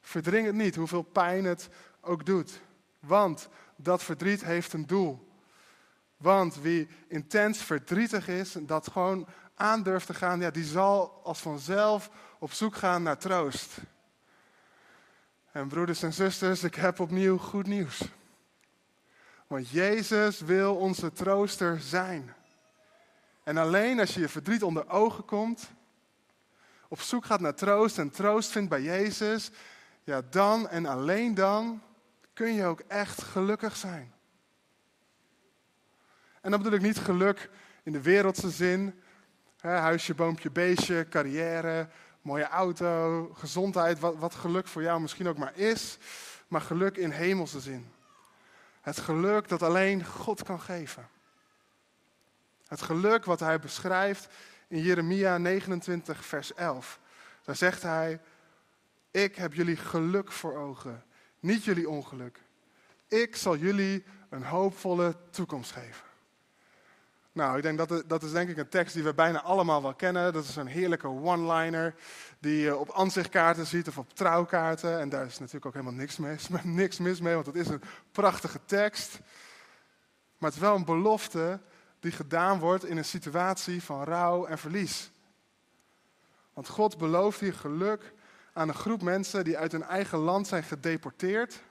Verdring 0.00 0.46
het 0.46 0.54
niet, 0.54 0.76
hoeveel 0.76 1.02
pijn 1.02 1.44
het 1.44 1.68
ook 2.04 2.26
doet. 2.26 2.60
Want 3.00 3.48
dat 3.76 4.02
verdriet 4.02 4.44
heeft 4.44 4.72
een 4.72 4.86
doel. 4.86 5.28
Want 6.16 6.60
wie 6.60 6.88
intens 7.08 7.58
verdrietig 7.62 8.28
is, 8.28 8.56
dat 8.60 8.90
gewoon 8.90 9.26
aandurft 9.54 10.06
te 10.06 10.14
gaan, 10.14 10.40
ja, 10.40 10.50
die 10.50 10.64
zal 10.64 11.20
als 11.24 11.40
vanzelf 11.40 12.10
op 12.38 12.52
zoek 12.52 12.74
gaan 12.74 13.02
naar 13.02 13.18
troost. 13.18 13.78
En 15.52 15.68
broeders 15.68 16.02
en 16.02 16.12
zusters, 16.12 16.62
ik 16.62 16.74
heb 16.74 17.00
opnieuw 17.00 17.38
goed 17.38 17.66
nieuws. 17.66 18.08
Want 19.46 19.68
Jezus 19.68 20.40
wil 20.40 20.76
onze 20.76 21.12
trooster 21.12 21.80
zijn. 21.80 22.34
En 23.44 23.56
alleen 23.56 24.00
als 24.00 24.14
je 24.14 24.20
je 24.20 24.28
verdriet 24.28 24.62
onder 24.62 24.88
ogen 24.88 25.24
komt, 25.24 25.70
op 26.88 27.00
zoek 27.00 27.24
gaat 27.24 27.40
naar 27.40 27.54
troost 27.54 27.98
en 27.98 28.10
troost 28.10 28.50
vindt 28.50 28.68
bij 28.68 28.82
Jezus, 28.82 29.50
ja, 30.04 30.22
dan 30.30 30.68
en 30.68 30.86
alleen 30.86 31.34
dan 31.34 31.82
kun 32.34 32.54
je 32.54 32.64
ook 32.64 32.80
echt 32.80 33.22
gelukkig 33.22 33.76
zijn. 33.76 34.12
En 36.40 36.50
dan 36.50 36.62
bedoel 36.62 36.78
ik 36.78 36.84
niet 36.84 36.98
geluk 36.98 37.50
in 37.82 37.92
de 37.92 38.00
wereldse 38.00 38.50
zin, 38.50 39.02
hè, 39.60 39.70
huisje, 39.70 40.14
boompje, 40.14 40.50
beestje, 40.50 41.08
carrière, 41.08 41.88
mooie 42.22 42.48
auto, 42.48 43.28
gezondheid, 43.34 43.98
wat, 43.98 44.16
wat 44.16 44.34
geluk 44.34 44.66
voor 44.66 44.82
jou 44.82 45.00
misschien 45.00 45.28
ook 45.28 45.38
maar 45.38 45.56
is, 45.56 45.98
maar 46.48 46.60
geluk 46.60 46.96
in 46.96 47.10
hemelse 47.10 47.60
zin. 47.60 47.92
Het 48.80 48.98
geluk 48.98 49.48
dat 49.48 49.62
alleen 49.62 50.04
God 50.04 50.42
kan 50.42 50.60
geven. 50.60 51.08
Het 52.66 52.82
geluk 52.82 53.24
wat 53.24 53.40
hij 53.40 53.58
beschrijft 53.58 54.28
in 54.68 54.80
Jeremia 54.80 55.38
29, 55.38 56.24
vers 56.24 56.54
11. 56.54 57.00
Daar 57.44 57.56
zegt 57.56 57.82
hij, 57.82 58.20
ik 59.10 59.36
heb 59.36 59.54
jullie 59.54 59.76
geluk 59.76 60.32
voor 60.32 60.56
ogen, 60.56 61.04
niet 61.44 61.64
jullie 61.64 61.88
ongeluk. 61.88 62.40
Ik 63.08 63.36
zal 63.36 63.56
jullie 63.56 64.04
een 64.28 64.44
hoopvolle 64.44 65.16
toekomst 65.30 65.72
geven. 65.72 66.04
Nou, 67.32 67.56
ik 67.56 67.62
denk 67.62 67.78
dat, 67.78 68.04
dat 68.06 68.22
is 68.22 68.32
denk 68.32 68.48
ik 68.48 68.56
een 68.56 68.68
tekst 68.68 68.94
die 68.94 69.02
we 69.02 69.14
bijna 69.14 69.42
allemaal 69.42 69.82
wel 69.82 69.94
kennen. 69.94 70.32
Dat 70.32 70.44
is 70.44 70.56
een 70.56 70.66
heerlijke 70.66 71.06
one-liner 71.06 71.94
die 72.38 72.60
je 72.60 72.76
op 72.76 72.88
ansichtkaarten 72.88 73.66
ziet 73.66 73.88
of 73.88 73.98
op 73.98 74.14
trouwkaarten. 74.14 75.00
En 75.00 75.08
daar 75.08 75.26
is 75.26 75.38
natuurlijk 75.38 75.66
ook 75.66 75.72
helemaal 75.72 75.94
niks 75.94 76.16
mis, 76.16 76.48
niks 76.62 76.98
mis 76.98 77.20
mee, 77.20 77.34
want 77.34 77.46
het 77.46 77.56
is 77.56 77.68
een 77.68 77.82
prachtige 78.12 78.60
tekst. 78.64 79.18
Maar 80.38 80.50
het 80.50 80.54
is 80.54 80.66
wel 80.66 80.74
een 80.74 80.84
belofte 80.84 81.60
die 82.00 82.12
gedaan 82.12 82.58
wordt 82.58 82.84
in 82.84 82.96
een 82.96 83.04
situatie 83.04 83.82
van 83.82 84.04
rouw 84.04 84.46
en 84.46 84.58
verlies. 84.58 85.10
Want 86.52 86.68
God 86.68 86.98
belooft 86.98 87.40
hier 87.40 87.54
geluk 87.54 88.13
aan 88.54 88.68
een 88.68 88.74
groep 88.74 89.02
mensen 89.02 89.44
die 89.44 89.58
uit 89.58 89.72
hun 89.72 89.82
eigen 89.82 90.18
land 90.18 90.46
zijn 90.46 90.62
gedeporteerd 90.62 91.62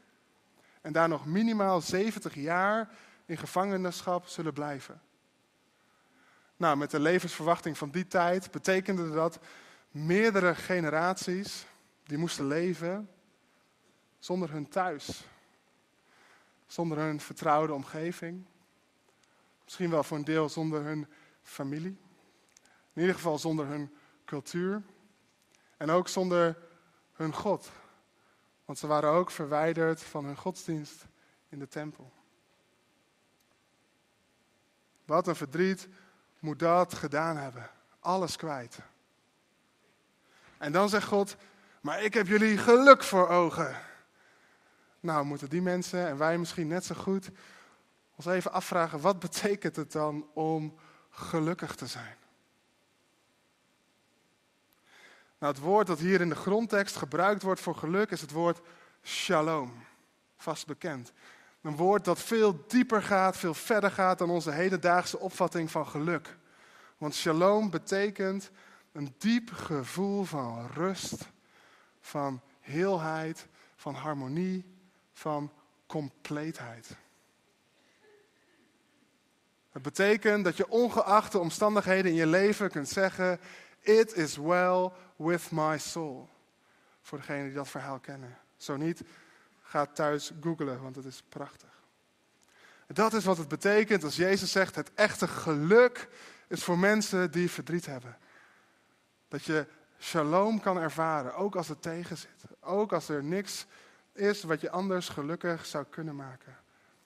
en 0.82 0.94
daar 0.94 1.10
nog 1.10 1.26
minimaal 1.26 1.82
70 1.82 2.36
jaar 2.36 2.90
in 3.26 3.38
gevangenschap 3.38 4.28
zullen 4.28 4.54
blijven. 4.54 5.02
Nou, 6.58 6.78
met 6.78 6.92
de 6.92 7.00
levensverwachting 7.00 7.78
van 7.78 7.90
die 7.90 8.08
tijd 8.08 8.52
betekende 8.52 9.12
dat 9.12 9.40
meerdere 9.92 10.56
generaties 10.56 11.66
die 12.04 12.18
moesten 12.18 12.48
leven 12.48 13.10
zonder 14.20 14.52
hun 14.52 14.70
thuis, 14.70 15.24
zonder 16.68 16.98
hun 16.98 17.20
vertrouwde 17.20 17.74
omgeving, 17.74 18.46
misschien 19.64 19.90
wel 19.90 20.04
voor 20.04 20.18
een 20.18 20.24
deel 20.24 20.50
zonder 20.50 20.84
hun 20.84 21.08
familie, 21.42 21.98
in 22.94 23.02
ieder 23.02 23.16
geval 23.16 23.40
zonder 23.40 23.68
hun 23.68 23.94
cultuur 24.26 24.82
en 25.78 25.90
ook 25.90 26.08
zonder 26.08 26.58
hun 27.14 27.34
God, 27.34 27.72
want 28.66 28.78
ze 28.78 28.88
waren 28.88 29.10
ook 29.10 29.32
verwijderd 29.32 30.04
van 30.04 30.26
hun 30.26 30.38
godsdienst 30.38 31.06
in 31.50 31.60
de 31.60 31.68
tempel. 31.68 32.12
Wat 35.06 35.28
een 35.28 35.36
verdriet 35.36 35.88
moet 36.40 36.60
dat 36.60 36.94
gedaan 36.94 37.38
hebben. 37.38 37.70
Alles 38.00 38.36
kwijt. 38.36 38.80
En 40.58 40.72
dan 40.72 40.90
zegt 40.90 41.08
God, 41.08 41.36
maar 41.82 42.04
ik 42.04 42.14
heb 42.14 42.28
jullie 42.28 42.58
geluk 42.58 43.04
voor 43.04 43.28
ogen. 43.28 43.78
Nou, 45.00 45.26
moeten 45.26 45.50
die 45.50 45.62
mensen 45.62 46.08
en 46.08 46.18
wij 46.18 46.38
misschien 46.38 46.68
net 46.68 46.86
zo 46.86 46.96
goed 46.96 47.30
ons 48.16 48.26
even 48.26 48.52
afvragen, 48.52 49.00
wat 49.00 49.20
betekent 49.20 49.76
het 49.76 49.92
dan 49.92 50.28
om 50.34 50.80
gelukkig 51.10 51.76
te 51.76 51.88
zijn? 51.88 52.16
Nou, 55.44 55.56
het 55.56 55.64
woord 55.64 55.88
dat 55.88 56.00
hier 56.00 56.22
in 56.22 56.30
de 56.30 56.36
grondtekst 56.36 56.96
gebruikt 56.96 57.42
wordt 57.42 57.62
voor 57.62 57.76
geluk 57.76 58.12
is 58.12 58.22
het 58.22 58.32
woord 58.32 58.62
shalom. 59.02 59.74
Vast 60.38 60.68
bekend. 60.68 61.14
Een 61.62 61.76
woord 61.76 62.06
dat 62.06 62.20
veel 62.20 62.64
dieper 62.68 63.02
gaat, 63.02 63.38
veel 63.38 63.54
verder 63.54 63.92
gaat 63.92 64.18
dan 64.18 64.30
onze 64.30 64.52
hedendaagse 64.52 65.20
opvatting 65.20 65.72
van 65.72 65.88
geluk. 65.88 66.38
Want 66.98 67.16
shalom 67.16 67.70
betekent 67.70 68.52
een 68.92 69.16
diep 69.18 69.52
gevoel 69.54 70.24
van 70.24 70.68
rust, 70.74 71.28
van 72.02 72.42
heelheid, 72.60 73.48
van 73.76 73.94
harmonie, 73.96 74.66
van 75.14 75.52
compleetheid. 75.88 76.98
Het 79.72 79.82
betekent 79.82 80.44
dat 80.44 80.58
je 80.58 80.70
ongeacht 80.70 81.32
de 81.32 81.40
omstandigheden 81.40 82.12
in 82.12 82.18
je 82.18 82.28
leven 82.28 82.70
kunt 82.70 82.90
zeggen: 82.90 83.40
It 83.84 84.16
is 84.16 84.38
well 84.38 84.92
with 85.24 85.52
my 85.52 85.78
soul. 85.78 86.30
Voor 87.02 87.18
degenen 87.18 87.44
die 87.44 87.54
dat 87.54 87.70
verhaal 87.70 88.00
kennen. 88.00 88.38
Zo 88.58 88.78
niet, 88.78 89.02
ga 89.62 89.86
thuis 89.86 90.32
googlen, 90.42 90.82
want 90.82 90.96
het 90.96 91.06
is 91.06 91.24
prachtig. 91.30 91.70
Dat 92.88 93.14
is 93.14 93.26
wat 93.26 93.38
het 93.38 93.48
betekent 93.48 94.04
als 94.04 94.16
Jezus 94.16 94.52
zegt: 94.52 94.76
het 94.76 94.94
echte 94.94 95.28
geluk 95.28 96.08
is 96.48 96.64
voor 96.64 96.80
mensen 96.80 97.32
die 97.32 97.52
verdriet 97.52 97.86
hebben. 97.86 98.18
Dat 99.28 99.44
je 99.44 99.68
shalom 100.00 100.60
kan 100.60 100.78
ervaren, 100.78 101.36
ook 101.36 101.56
als 101.56 101.68
het 101.68 101.82
tegen 101.82 102.18
zit. 102.18 102.44
Ook 102.60 102.94
als 102.94 103.10
er 103.10 103.24
niks 103.24 103.66
is 104.14 104.44
wat 104.44 104.62
je 104.62 104.70
anders 104.70 105.10
gelukkig 105.10 105.66
zou 105.66 105.86
kunnen 105.90 106.16
maken. 106.16 106.58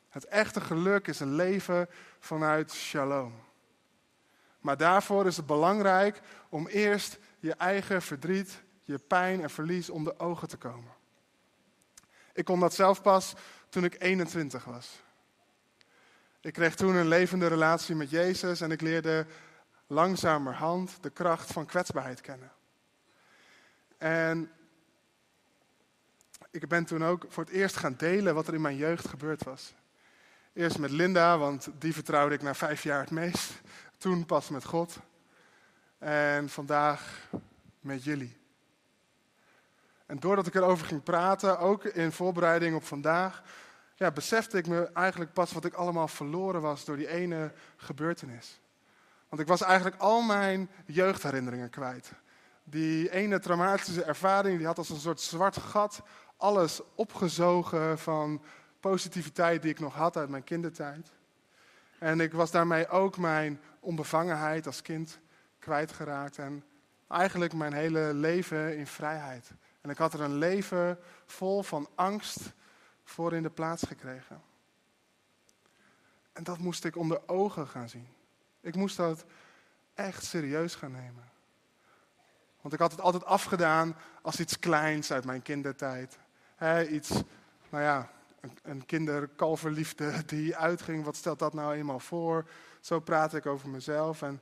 Het 0.09 0.25
echte 0.25 0.61
geluk 0.61 1.07
is 1.07 1.19
een 1.19 1.35
leven 1.35 1.89
vanuit 2.19 2.71
shalom. 2.71 3.33
Maar 4.59 4.77
daarvoor 4.77 5.25
is 5.25 5.37
het 5.37 5.45
belangrijk 5.45 6.21
om 6.49 6.67
eerst 6.67 7.17
je 7.39 7.53
eigen 7.53 8.01
verdriet, 8.01 8.61
je 8.83 8.97
pijn 8.97 9.41
en 9.41 9.49
verlies 9.49 9.89
om 9.89 10.03
de 10.03 10.19
ogen 10.19 10.47
te 10.47 10.57
komen. 10.57 10.91
Ik 12.33 12.45
kon 12.45 12.59
dat 12.59 12.73
zelf 12.73 13.01
pas 13.01 13.33
toen 13.69 13.83
ik 13.83 13.95
21 14.01 14.63
was. 14.63 15.01
Ik 16.41 16.53
kreeg 16.53 16.75
toen 16.75 16.95
een 16.95 17.07
levende 17.07 17.47
relatie 17.47 17.95
met 17.95 18.09
Jezus 18.09 18.61
en 18.61 18.71
ik 18.71 18.81
leerde 18.81 19.25
langzamerhand 19.87 20.97
de 21.01 21.09
kracht 21.09 21.51
van 21.51 21.65
kwetsbaarheid 21.65 22.21
kennen. 22.21 22.51
En 23.97 24.51
ik 26.51 26.67
ben 26.67 26.85
toen 26.85 27.03
ook 27.03 27.25
voor 27.27 27.43
het 27.43 27.53
eerst 27.53 27.75
gaan 27.75 27.95
delen 27.97 28.35
wat 28.35 28.47
er 28.47 28.53
in 28.53 28.61
mijn 28.61 28.75
jeugd 28.75 29.07
gebeurd 29.07 29.43
was. 29.43 29.73
Eerst 30.53 30.77
met 30.77 30.91
Linda, 30.91 31.37
want 31.37 31.69
die 31.79 31.93
vertrouwde 31.93 32.35
ik 32.35 32.41
na 32.41 32.53
vijf 32.53 32.83
jaar 32.83 32.99
het 32.99 33.11
meest. 33.11 33.51
Toen 33.97 34.25
pas 34.25 34.49
met 34.49 34.65
God. 34.65 34.99
En 35.97 36.49
vandaag 36.49 37.29
met 37.79 38.03
jullie. 38.03 38.37
En 40.05 40.19
doordat 40.19 40.47
ik 40.47 40.55
erover 40.55 40.85
ging 40.85 41.03
praten, 41.03 41.59
ook 41.59 41.83
in 41.83 42.11
voorbereiding 42.11 42.75
op 42.75 42.83
vandaag, 42.83 43.43
ja, 43.95 44.11
besefte 44.11 44.57
ik 44.57 44.67
me 44.67 44.89
eigenlijk 44.93 45.33
pas 45.33 45.51
wat 45.51 45.65
ik 45.65 45.73
allemaal 45.73 46.07
verloren 46.07 46.61
was 46.61 46.85
door 46.85 46.97
die 46.97 47.07
ene 47.07 47.51
gebeurtenis. 47.75 48.59
Want 49.29 49.41
ik 49.41 49.47
was 49.47 49.61
eigenlijk 49.61 50.01
al 50.01 50.21
mijn 50.21 50.69
jeugdherinneringen 50.85 51.69
kwijt. 51.69 52.11
Die 52.63 53.11
ene 53.11 53.39
traumatische 53.39 54.03
ervaring, 54.03 54.57
die 54.57 54.65
had 54.65 54.77
als 54.77 54.89
een 54.89 54.99
soort 54.99 55.21
zwart 55.21 55.57
gat 55.57 56.01
alles 56.37 56.81
opgezogen 56.95 57.99
van 57.99 58.41
positiviteit 58.79 59.61
die 59.61 59.71
ik 59.71 59.79
nog 59.79 59.93
had 59.93 60.17
uit 60.17 60.29
mijn 60.29 60.43
kindertijd. 60.43 61.11
En 61.99 62.19
ik 62.19 62.33
was 62.33 62.51
daarmee 62.51 62.87
ook 62.87 63.17
mijn 63.17 63.61
onbevangenheid 63.79 64.65
als 64.65 64.81
kind 64.81 65.19
kwijtgeraakt. 65.67 66.37
En 66.37 66.63
eigenlijk 67.07 67.53
mijn 67.53 67.73
hele 67.73 68.13
leven 68.13 68.77
in 68.77 68.87
vrijheid. 68.87 69.51
En 69.81 69.89
ik 69.89 69.97
had 69.97 70.13
er 70.13 70.21
een 70.21 70.37
leven 70.37 70.99
vol 71.25 71.63
van 71.63 71.89
angst 71.95 72.53
voor 73.03 73.33
in 73.33 73.43
de 73.43 73.49
plaats 73.49 73.83
gekregen. 73.83 74.41
En 76.33 76.43
dat 76.43 76.57
moest 76.57 76.85
ik 76.85 76.95
onder 76.95 77.21
ogen 77.25 77.67
gaan 77.67 77.89
zien. 77.89 78.07
Ik 78.61 78.75
moest 78.75 78.97
dat 78.97 79.25
echt 79.93 80.23
serieus 80.23 80.75
gaan 80.75 80.91
nemen. 80.91 81.29
Want 82.61 82.73
ik 82.73 82.79
had 82.79 82.91
het 82.91 83.01
altijd 83.01 83.25
afgedaan 83.25 83.95
als 84.21 84.39
iets 84.39 84.59
kleins 84.59 85.11
uit 85.11 85.25
mijn 85.25 85.41
kindertijd. 85.41 86.17
iets, 86.89 87.09
nou 87.09 87.23
nou 87.69 87.83
ja, 87.83 88.11
een, 88.39 88.57
een 88.63 88.85
kinderkalverliefde 88.85 90.11
die 90.35 90.55
uitging. 90.55 91.05
Wat 91.05 91.15
stelt 91.15 91.39
dat 91.39 91.53
nou 91.53 91.75
eenmaal 91.75 91.99
voor? 91.99 92.49
Zo 92.79 92.99
praat 92.99 93.33
ik 93.33 93.45
over 93.45 93.69
mezelf. 93.69 94.21
En 94.21 94.41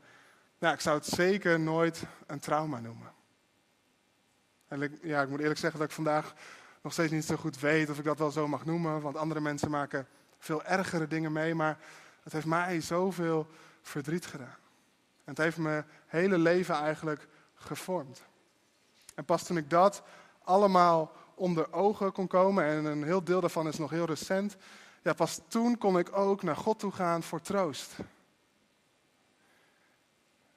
nou, 0.60 0.74
ik 0.74 0.80
zou 0.80 0.98
het 0.98 1.06
zeker 1.06 1.60
nooit 1.60 2.04
een 2.28 2.40
trauma 2.40 2.80
noemen. 2.80 3.14
En 4.68 4.82
ik, 4.82 4.92
ja, 5.02 5.22
ik 5.22 5.30
moet 5.30 5.40
eerlijk 5.40 5.60
zeggen 5.60 5.80
dat 5.80 5.90
ik 5.90 5.96
vandaag 5.96 6.34
nog 6.82 6.94
steeds 6.94 7.12
niet 7.12 7.26
zo 7.26 7.36
goed 7.36 7.60
weet 7.60 7.90
of 7.90 7.98
ik 7.98 8.04
dat 8.04 8.20
wel 8.20 8.32
zo 8.32 8.48
mag 8.48 8.66
noemen. 8.66 9.02
Want 9.02 9.16
andere 9.16 9.40
mensen 9.40 9.70
maken 9.70 10.08
veel 10.38 10.64
ergere 10.64 11.08
dingen 11.08 11.32
mee. 11.32 11.56
Maar 11.56 11.78
het 12.24 12.34
heeft 12.34 12.46
mij 12.46 12.82
zoveel 12.82 13.48
verdriet 13.82 14.26
gedaan. 14.26 14.58
En 15.24 15.34
het 15.34 15.38
heeft 15.38 15.58
mijn 15.58 15.86
hele 16.06 16.38
leven 16.38 16.76
eigenlijk 16.76 17.28
gevormd. 17.56 18.24
En 19.16 19.26
pas 19.26 19.44
toen 19.44 19.58
ik 19.58 19.70
dat 19.70 20.04
allemaal 20.44 21.12
onder 21.36 21.74
ogen 21.74 22.12
kon 22.12 22.28
komen, 22.28 22.66
en 22.66 22.86
een 22.86 23.04
heel 23.04 23.24
deel 23.24 23.42
daarvan 23.42 23.68
is 23.68 23.78
nog 23.78 23.90
heel 23.90 24.06
recent, 24.06 24.58
ja, 25.02 25.14
pas 25.14 25.40
toen 25.48 25.78
kon 25.78 25.98
ik 25.98 26.18
ook 26.18 26.44
naar 26.44 26.56
God 26.56 26.80
toe 26.80 26.92
gaan 26.92 27.24
voor 27.24 27.42
troost. 27.42 27.96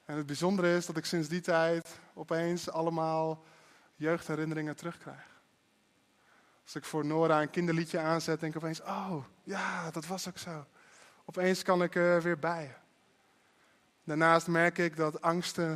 En 0.09 0.17
het 0.17 0.25
bijzondere 0.25 0.75
is 0.75 0.85
dat 0.85 0.97
ik 0.97 1.05
sinds 1.05 1.27
die 1.27 1.41
tijd 1.41 1.99
opeens 2.13 2.69
allemaal 2.69 3.45
jeugdherinneringen 3.95 4.75
terugkrijg. 4.75 5.41
Als 6.63 6.75
ik 6.75 6.83
voor 6.83 7.05
Nora 7.05 7.41
een 7.41 7.49
kinderliedje 7.49 7.99
aanzet, 7.99 8.39
denk 8.39 8.55
ik 8.55 8.63
opeens, 8.63 8.81
oh 8.81 9.23
ja, 9.43 9.91
dat 9.91 10.05
was 10.05 10.27
ook 10.27 10.37
zo. 10.37 10.65
Opeens 11.25 11.63
kan 11.63 11.83
ik 11.83 11.95
er 11.95 12.21
weer 12.21 12.39
bij. 12.39 12.75
Daarnaast 14.03 14.47
merk 14.47 14.77
ik 14.77 14.95
dat 14.95 15.21
angsten 15.21 15.69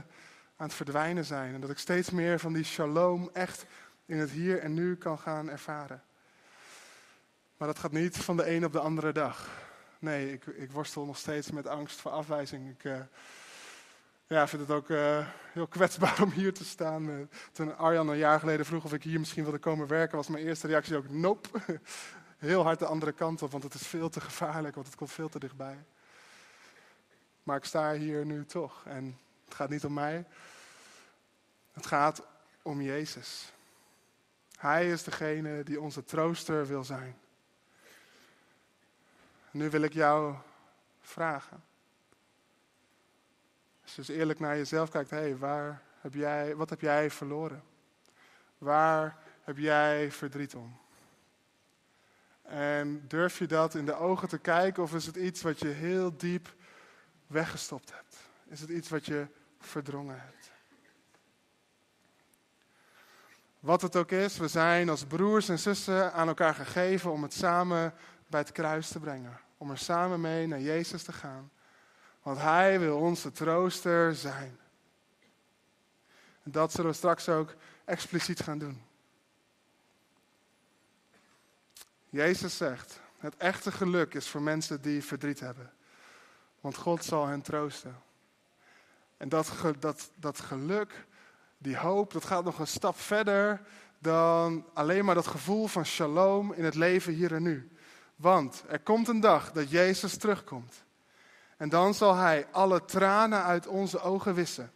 aan 0.56 0.68
het 0.68 0.74
verdwijnen 0.74 1.26
zijn 1.26 1.54
en 1.54 1.62
dat 1.62 1.70
ik 1.70 1.78
steeds 1.78 2.10
meer 2.10 2.40
van 2.40 2.54
die 2.54 2.64
shalom 2.64 3.30
echt 3.34 3.66
in 4.06 4.18
het 4.18 4.30
hier 4.30 4.60
en 4.60 4.74
nu 4.74 4.96
kan 4.96 5.20
gaan 5.20 5.50
ervaren. 5.50 6.04
Maar 7.58 7.68
dat 7.68 7.80
gaat 7.80 7.92
niet 7.92 8.18
van 8.18 8.38
de 8.38 8.50
een 8.50 8.66
op 8.66 8.72
de 8.72 8.80
andere 8.80 9.12
dag. 9.12 9.50
Nee, 10.00 10.32
ik, 10.32 10.46
ik 10.46 10.72
worstel 10.72 11.06
nog 11.06 11.18
steeds 11.18 11.52
met 11.52 11.68
angst 11.68 12.00
voor 12.00 12.12
afwijzing. 12.12 12.70
Ik 12.70 12.84
uh, 12.84 13.00
ja, 14.28 14.48
vind 14.48 14.62
het 14.62 14.72
ook 14.72 14.90
uh, 14.90 15.28
heel 15.52 15.68
kwetsbaar 15.68 16.22
om 16.24 16.32
hier 16.32 16.54
te 16.54 16.66
staan. 16.66 17.10
Uh, 17.10 17.26
toen 17.52 17.78
Arjan 17.78 18.08
een 18.08 18.18
jaar 18.18 18.40
geleden 18.40 18.66
vroeg 18.66 18.84
of 18.84 18.94
ik 18.94 19.04
hier 19.04 19.20
misschien 19.20 19.44
wilde 19.44 19.58
komen 19.58 19.88
werken, 19.88 20.18
was 20.18 20.28
mijn 20.28 20.46
eerste 20.46 20.68
reactie 20.68 20.98
ook 20.98 21.10
nope. 21.10 21.50
Heel 22.38 22.64
hard 22.64 22.80
de 22.80 22.86
andere 22.86 23.12
kant 23.12 23.42
op, 23.42 23.52
want 23.52 23.64
het 23.64 23.74
is 23.74 23.88
veel 23.88 24.10
te 24.10 24.22
gevaarlijk, 24.22 24.76
want 24.76 24.88
het 24.88 24.96
komt 24.96 25.12
veel 25.12 25.30
te 25.30 25.40
dichtbij. 25.40 25.78
Maar 27.44 27.58
ik 27.58 27.66
sta 27.66 27.94
hier 27.94 28.26
nu 28.26 28.46
toch. 28.46 28.86
En 28.86 29.20
het 29.46 29.54
gaat 29.56 29.70
niet 29.70 29.86
om 29.86 29.94
mij. 29.94 30.26
Het 31.72 31.86
gaat 31.86 32.24
om 32.62 32.82
Jezus. 32.82 33.54
Hij 34.58 34.92
is 34.92 35.04
degene 35.04 35.64
die 35.64 35.82
onze 35.82 36.04
trooster 36.04 36.68
wil 36.68 36.84
zijn. 36.84 37.18
Nu 39.52 39.70
wil 39.70 39.82
ik 39.82 39.94
jou 39.94 40.36
vragen. 41.02 41.64
Als 43.98 44.08
je 44.08 44.14
eerlijk 44.14 44.40
naar 44.40 44.58
jezelf 44.58 44.90
kijkt, 44.90 45.10
hé, 45.10 45.38
waar 45.38 45.82
heb 46.00 46.14
jij, 46.14 46.56
wat 46.56 46.70
heb 46.70 46.82
jij 46.82 47.12
verloren? 47.12 47.64
Waar 48.58 49.18
heb 49.44 49.58
jij 49.58 50.12
verdriet 50.12 50.56
om? 50.56 50.78
En 52.42 53.08
durf 53.08 53.40
je 53.40 53.48
dat 53.48 53.76
in 53.76 53.86
de 53.86 53.96
ogen 53.96 54.28
te 54.28 54.38
kijken 54.38 54.84
of 54.84 54.94
is 54.94 55.06
het 55.06 55.16
iets 55.16 55.42
wat 55.42 55.60
je 55.60 55.68
heel 55.68 56.18
diep 56.18 56.56
weggestopt 57.28 57.94
hebt? 57.94 58.18
Is 58.48 58.60
het 58.60 58.70
iets 58.70 58.90
wat 58.90 59.06
je 59.06 59.28
verdrongen 59.60 60.22
hebt? 60.22 60.52
Wat 63.60 63.82
het 63.82 63.96
ook 63.96 64.12
is, 64.12 64.38
we 64.38 64.48
zijn 64.48 64.90
als 64.90 65.06
broers 65.06 65.50
en 65.50 65.60
zussen 65.60 66.14
aan 66.14 66.28
elkaar 66.28 66.56
gegeven 66.56 67.12
om 67.12 67.24
het 67.24 67.34
samen 67.34 67.94
bij 68.28 68.40
het 68.40 68.52
kruis 68.52 68.88
te 68.88 69.00
brengen. 69.00 69.40
Om 69.58 69.72
er 69.72 69.78
samen 69.78 70.22
mee 70.22 70.48
naar 70.48 70.62
Jezus 70.62 71.04
te 71.04 71.14
gaan. 71.14 71.52
Want 72.24 72.38
Hij 72.38 72.80
wil 72.80 72.98
onze 72.98 73.32
trooster 73.32 74.16
zijn. 74.16 74.60
En 76.44 76.52
dat 76.52 76.72
zullen 76.72 76.92
we 76.92 76.98
straks 76.98 77.30
ook 77.30 77.56
expliciet 77.86 78.40
gaan 78.40 78.58
doen. 78.58 78.82
Jezus 82.10 82.58
zegt, 82.58 83.00
het 83.18 83.38
echte 83.38 83.72
geluk 83.72 84.14
is 84.14 84.28
voor 84.28 84.42
mensen 84.42 84.82
die 84.82 85.04
verdriet 85.04 85.40
hebben. 85.40 85.72
Want 86.62 86.78
God 86.78 87.04
zal 87.04 87.28
hen 87.28 87.42
troosten. 87.42 88.02
En 89.18 89.30
dat, 89.30 89.52
dat, 89.80 90.12
dat 90.16 90.40
geluk, 90.40 91.06
die 91.58 91.78
hoop, 91.78 92.14
dat 92.14 92.26
gaat 92.26 92.44
nog 92.44 92.60
een 92.60 92.68
stap 92.68 93.00
verder 93.00 93.62
dan 94.00 94.66
alleen 94.74 95.06
maar 95.06 95.16
dat 95.16 95.28
gevoel 95.28 95.68
van 95.68 95.86
shalom 95.86 96.54
in 96.54 96.64
het 96.64 96.76
leven 96.76 97.14
hier 97.14 97.34
en 97.34 97.44
nu. 97.44 97.72
Want 98.16 98.64
er 98.68 98.80
komt 98.80 99.08
een 99.08 99.20
dag 99.20 99.52
dat 99.52 99.70
Jezus 99.70 100.18
terugkomt. 100.18 100.84
En 101.58 101.70
dan 101.70 101.94
zal 101.94 102.16
Hij 102.16 102.48
alle 102.52 102.86
tranen 102.86 103.44
uit 103.44 103.68
onze 103.68 104.00
ogen 104.00 104.34
wissen. 104.34 104.72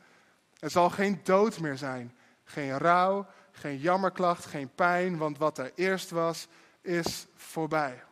Er 0.59 0.69
zal 0.69 0.89
geen 0.89 1.19
dood 1.23 1.59
meer 1.59 1.77
zijn, 1.77 2.17
geen 2.43 2.77
rouw, 2.77 3.25
geen 3.51 3.77
jammerklacht, 3.77 4.45
geen 4.45 4.69
pijn, 4.75 5.17
want 5.17 5.37
wat 5.37 5.57
er 5.57 5.71
eerst 5.75 6.09
was, 6.09 6.47
is 6.81 7.27
voorbij. 7.35 8.03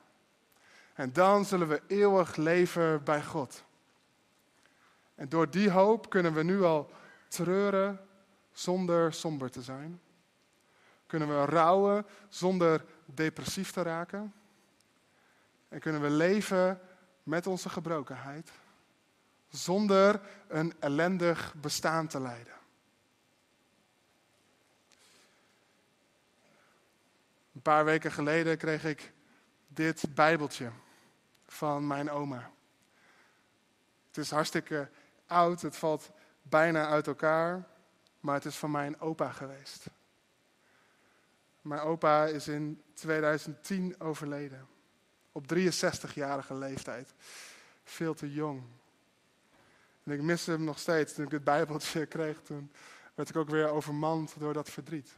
En 0.94 1.14
dan 1.14 1.46
zullen 1.46 1.68
we 1.68 1.82
eeuwig 1.88 2.36
leven 2.36 3.04
bij 3.04 3.24
God. 3.24 3.64
En 5.16 5.30
door 5.30 5.50
die 5.50 5.70
hoop 5.72 6.10
kunnen 6.10 6.34
we 6.34 6.44
nu 6.44 6.64
al 6.64 6.92
treuren 7.28 8.00
zonder 8.52 9.14
somber 9.14 9.52
te 9.52 9.62
zijn. 9.62 10.02
Kunnen 11.08 11.28
we 11.28 11.46
rouwen 11.46 12.06
zonder 12.30 12.86
depressief 13.06 13.72
te 13.72 13.82
raken. 13.82 14.34
En 15.70 15.80
kunnen 15.80 16.02
we 16.02 16.10
leven 16.10 16.80
met 17.26 17.48
onze 17.48 17.70
gebrokenheid 17.70 18.52
zonder 19.50 20.22
een 20.48 20.74
ellendig 20.80 21.54
bestaan 21.54 22.08
te 22.08 22.20
leiden. 22.20 22.54
Een 27.54 27.62
paar 27.62 27.86
weken 27.86 28.12
geleden 28.12 28.58
kreeg 28.58 28.84
ik 28.84 29.14
dit 29.68 30.16
Bijbeltje 30.16 30.72
van 31.48 31.88
mijn 31.88 32.12
oma. 32.12 32.52
Het 34.08 34.18
is 34.18 34.32
hartstikke 34.32 34.90
oud, 35.28 35.62
het 35.62 35.78
valt 35.78 36.12
bijna 36.42 36.88
uit 36.88 37.08
elkaar, 37.08 37.68
maar 38.20 38.36
het 38.36 38.46
is 38.46 38.56
van 38.56 38.72
mijn 38.72 39.00
opa 39.00 39.32
geweest. 39.32 39.86
Mijn 41.62 41.82
opa 41.82 42.26
is 42.26 42.48
in 42.48 42.84
2010 42.94 44.00
overleden, 44.00 44.68
op 45.36 45.46
63-jarige 45.54 46.54
leeftijd. 46.54 47.14
Veel 47.84 48.14
te 48.14 48.34
jong. 48.34 48.64
En 50.04 50.12
ik 50.12 50.22
mis 50.22 50.46
hem 50.46 50.64
nog 50.64 50.80
steeds. 50.80 51.14
Toen 51.14 51.26
ik 51.26 51.32
het 51.32 51.44
Bijbeltje 51.44 52.06
kreeg, 52.16 52.42
toen 52.42 52.72
werd 53.16 53.30
ik 53.30 53.36
ook 53.36 53.50
weer 53.50 53.70
overmand 53.70 54.34
door 54.38 54.54
dat 54.54 54.70
verdriet. 54.70 55.16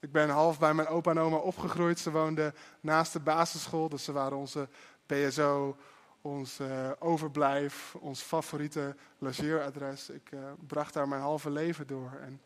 Ik 0.00 0.12
ben 0.12 0.28
half 0.28 0.58
bij 0.58 0.74
mijn 0.74 0.88
opa 0.88 1.10
en 1.10 1.18
oma 1.18 1.36
opgegroeid. 1.36 1.98
Ze 1.98 2.10
woonden 2.10 2.54
naast 2.80 3.12
de 3.12 3.20
basisschool, 3.20 3.88
dus 3.88 4.04
ze 4.04 4.12
waren 4.12 4.36
onze 4.36 4.68
BSO, 5.06 5.76
ons 6.20 6.60
uh, 6.60 6.90
overblijf, 6.98 7.94
ons 7.94 8.22
favoriete 8.22 8.96
logeeradres. 9.18 10.10
Ik 10.10 10.30
uh, 10.30 10.40
bracht 10.66 10.94
daar 10.94 11.08
mijn 11.08 11.22
halve 11.22 11.50
leven 11.50 11.86
door. 11.86 12.12
En 12.20 12.40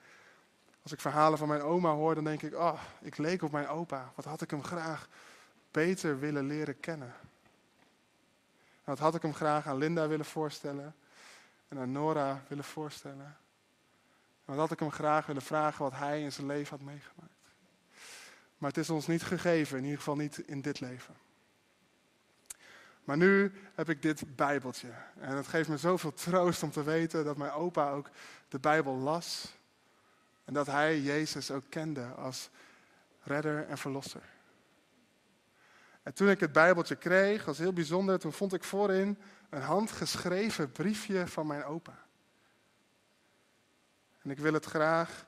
als 0.83 0.93
ik 0.93 1.01
verhalen 1.01 1.39
van 1.39 1.49
mijn 1.49 1.63
oma 1.63 1.93
hoor, 1.93 2.15
dan 2.15 2.25
denk 2.25 2.43
ik, 2.43 2.55
oh, 2.55 2.81
ik 3.01 3.17
leek 3.17 3.43
op 3.43 3.53
mijn 3.53 3.69
opa. 3.69 4.13
Wat 4.15 4.25
had 4.25 4.43
ik 4.43 4.51
hem 4.51 4.65
graag 4.65 5.09
beter 5.75 6.19
willen 6.19 6.47
leren 6.47 6.81
kennen. 6.81 7.15
wat 8.85 8.99
had 8.99 9.15
ik 9.15 9.23
hem 9.23 9.35
graag 9.35 9.67
aan 9.67 9.77
Linda 9.77 10.09
willen 10.09 10.25
voorstellen 10.25 10.95
en 11.69 11.79
aan 11.79 11.93
Nora 11.93 12.43
willen 12.49 12.65
voorstellen. 12.65 13.37
wat 14.45 14.57
had 14.57 14.71
ik 14.71 14.79
hem 14.79 14.91
graag 14.91 15.27
willen 15.27 15.43
vragen 15.43 15.83
wat 15.83 15.93
hij 15.93 16.23
in 16.23 16.33
zijn 16.33 16.47
leven 16.47 16.77
had 16.77 16.87
meegemaakt. 16.87 17.33
Maar 18.59 18.69
het 18.69 18.79
is 18.79 18.91
ons 18.91 19.07
niet 19.07 19.23
gegeven, 19.23 19.77
in 19.79 19.83
ieder 19.83 19.99
geval 19.99 20.17
niet 20.17 20.39
in 20.39 20.61
dit 20.61 20.81
leven. 20.81 21.15
Maar 23.05 23.17
nu 23.17 23.53
heb 23.75 23.89
ik 23.89 24.03
dit 24.03 24.37
Bijbeltje. 24.37 24.93
En 25.21 25.37
het 25.37 25.47
geeft 25.47 25.69
me 25.69 25.77
zoveel 25.77 26.13
troost 26.13 26.63
om 26.63 26.71
te 26.71 26.83
weten 26.83 27.25
dat 27.25 27.37
mijn 27.37 27.53
opa 27.53 27.91
ook 27.91 28.11
de 28.49 28.59
Bijbel 28.59 28.95
las. 28.95 29.55
En 30.45 30.55
dat 30.55 30.67
hij 30.67 31.01
Jezus 31.01 31.51
ook 31.51 31.65
kende 31.69 32.07
als 32.07 32.51
redder 33.23 33.67
en 33.69 33.79
verlosser. 33.79 34.34
En 36.05 36.15
toen 36.15 36.29
ik 36.29 36.41
het 36.41 36.53
Bijbeltje 36.53 36.97
kreeg, 36.97 37.45
was 37.45 37.59
heel 37.59 37.73
bijzonder, 37.73 38.19
toen 38.19 38.33
vond 38.33 38.53
ik 38.53 38.65
voorin 38.65 39.19
een 39.51 39.63
handgeschreven 39.63 40.73
briefje 40.73 41.27
van 41.27 41.47
mijn 41.47 41.65
opa. 41.65 41.99
En 44.23 44.31
ik 44.31 44.39
wil 44.39 44.53
het 44.53 44.65
graag 44.65 45.27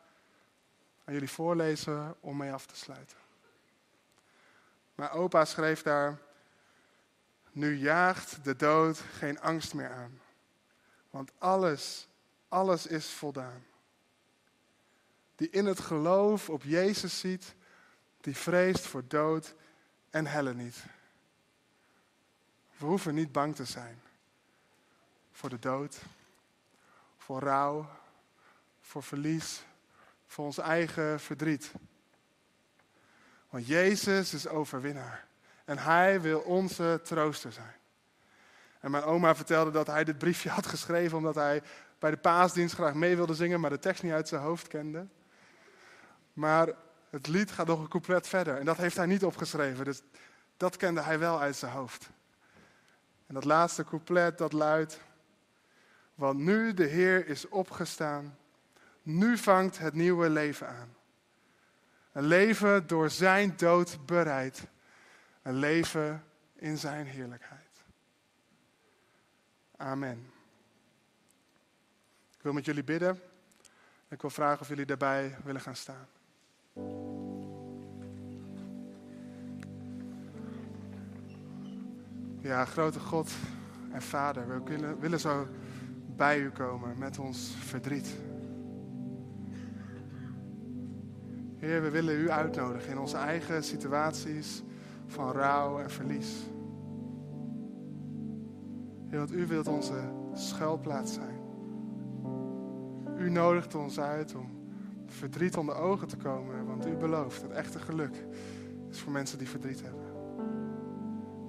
aan 1.04 1.14
jullie 1.14 1.30
voorlezen 1.30 2.16
om 2.20 2.36
mee 2.36 2.52
af 2.52 2.66
te 2.66 2.76
sluiten. 2.76 3.16
Mijn 4.94 5.10
opa 5.10 5.44
schreef 5.44 5.82
daar, 5.82 6.18
nu 7.52 7.76
jaagt 7.76 8.44
de 8.44 8.56
dood 8.56 8.98
geen 8.98 9.40
angst 9.40 9.74
meer 9.74 9.90
aan, 9.90 10.20
want 11.10 11.32
alles, 11.38 12.08
alles 12.48 12.86
is 12.86 13.06
voldaan. 13.06 13.64
Die 15.34 15.50
in 15.50 15.66
het 15.66 15.80
geloof 15.80 16.50
op 16.50 16.62
Jezus 16.62 17.18
ziet, 17.18 17.54
die 18.20 18.36
vreest 18.36 18.86
voor 18.86 19.02
dood 19.08 19.54
en 20.16 20.26
hellen 20.26 20.56
niet. 20.56 20.84
We 22.76 22.86
hoeven 22.86 23.14
niet 23.14 23.32
bang 23.32 23.56
te 23.56 23.64
zijn 23.64 24.00
voor 25.32 25.48
de 25.48 25.58
dood, 25.58 25.98
voor 27.16 27.40
rouw, 27.40 27.88
voor 28.80 29.02
verlies, 29.02 29.62
voor 30.26 30.44
ons 30.44 30.58
eigen 30.58 31.20
verdriet. 31.20 31.72
Want 33.48 33.66
Jezus 33.66 34.34
is 34.34 34.48
overwinnaar 34.48 35.26
en 35.64 35.78
Hij 35.78 36.20
wil 36.20 36.40
onze 36.40 37.00
trooster 37.04 37.52
zijn. 37.52 37.74
En 38.80 38.90
mijn 38.90 39.04
oma 39.04 39.34
vertelde 39.34 39.70
dat 39.70 39.86
hij 39.86 40.04
dit 40.04 40.18
briefje 40.18 40.50
had 40.50 40.66
geschreven 40.66 41.16
omdat 41.16 41.34
hij 41.34 41.62
bij 41.98 42.10
de 42.10 42.16
paasdienst 42.16 42.74
graag 42.74 42.94
mee 42.94 43.16
wilde 43.16 43.34
zingen, 43.34 43.60
maar 43.60 43.70
de 43.70 43.78
tekst 43.78 44.02
niet 44.02 44.12
uit 44.12 44.28
zijn 44.28 44.42
hoofd 44.42 44.68
kende. 44.68 45.06
Maar 46.32 46.68
het 47.10 47.26
lied 47.26 47.50
gaat 47.50 47.66
nog 47.66 47.80
een 47.80 47.88
couplet 47.88 48.28
verder 48.28 48.58
en 48.58 48.64
dat 48.64 48.76
heeft 48.76 48.96
hij 48.96 49.06
niet 49.06 49.24
opgeschreven, 49.24 49.84
dus 49.84 50.02
dat 50.56 50.76
kende 50.76 51.00
hij 51.00 51.18
wel 51.18 51.40
uit 51.40 51.56
zijn 51.56 51.72
hoofd. 51.72 52.08
En 53.26 53.34
dat 53.34 53.44
laatste 53.44 53.84
couplet 53.84 54.38
dat 54.38 54.52
luidt, 54.52 55.00
want 56.14 56.38
nu 56.38 56.74
de 56.74 56.84
Heer 56.84 57.26
is 57.26 57.48
opgestaan, 57.48 58.38
nu 59.02 59.38
vangt 59.38 59.78
het 59.78 59.94
nieuwe 59.94 60.30
leven 60.30 60.68
aan. 60.68 60.94
Een 62.12 62.26
leven 62.26 62.86
door 62.86 63.10
zijn 63.10 63.56
dood 63.56 64.06
bereid, 64.06 64.66
een 65.42 65.56
leven 65.56 66.24
in 66.54 66.78
zijn 66.78 67.06
heerlijkheid. 67.06 67.84
Amen. 69.76 70.32
Ik 72.36 72.42
wil 72.42 72.52
met 72.52 72.64
jullie 72.64 72.84
bidden. 72.84 73.20
Ik 74.08 74.20
wil 74.20 74.30
vragen 74.30 74.60
of 74.60 74.68
jullie 74.68 74.86
daarbij 74.86 75.36
willen 75.44 75.60
gaan 75.60 75.76
staan. 75.76 76.08
Ja, 82.46 82.64
grote 82.64 83.00
God 83.00 83.32
en 83.92 84.02
Vader, 84.02 84.48
we 84.48 84.60
willen, 84.64 85.00
willen 85.00 85.20
zo 85.20 85.46
bij 86.16 86.40
u 86.40 86.50
komen 86.50 86.98
met 86.98 87.18
ons 87.18 87.54
verdriet. 87.58 88.16
Heer, 91.56 91.82
we 91.82 91.90
willen 91.90 92.20
u 92.20 92.30
uitnodigen 92.30 92.90
in 92.90 92.98
onze 92.98 93.16
eigen 93.16 93.64
situaties 93.64 94.62
van 95.06 95.32
rouw 95.32 95.78
en 95.78 95.90
verlies. 95.90 96.50
Heer, 99.08 99.18
want 99.18 99.32
u 99.32 99.46
wilt 99.46 99.68
onze 99.68 100.12
schuilplaats 100.34 101.14
zijn. 101.14 101.40
U 103.18 103.30
nodigt 103.30 103.74
ons 103.74 104.00
uit 104.00 104.34
om 104.34 104.55
verdriet 105.06 105.56
onder 105.56 105.74
ogen 105.74 106.08
te 106.08 106.16
komen, 106.16 106.66
want 106.66 106.86
u 106.86 106.96
belooft 106.96 107.42
het 107.42 107.50
echte 107.50 107.78
geluk 107.78 108.24
is 108.90 109.00
voor 109.00 109.12
mensen 109.12 109.38
die 109.38 109.48
verdriet 109.48 109.82
hebben. 109.82 110.04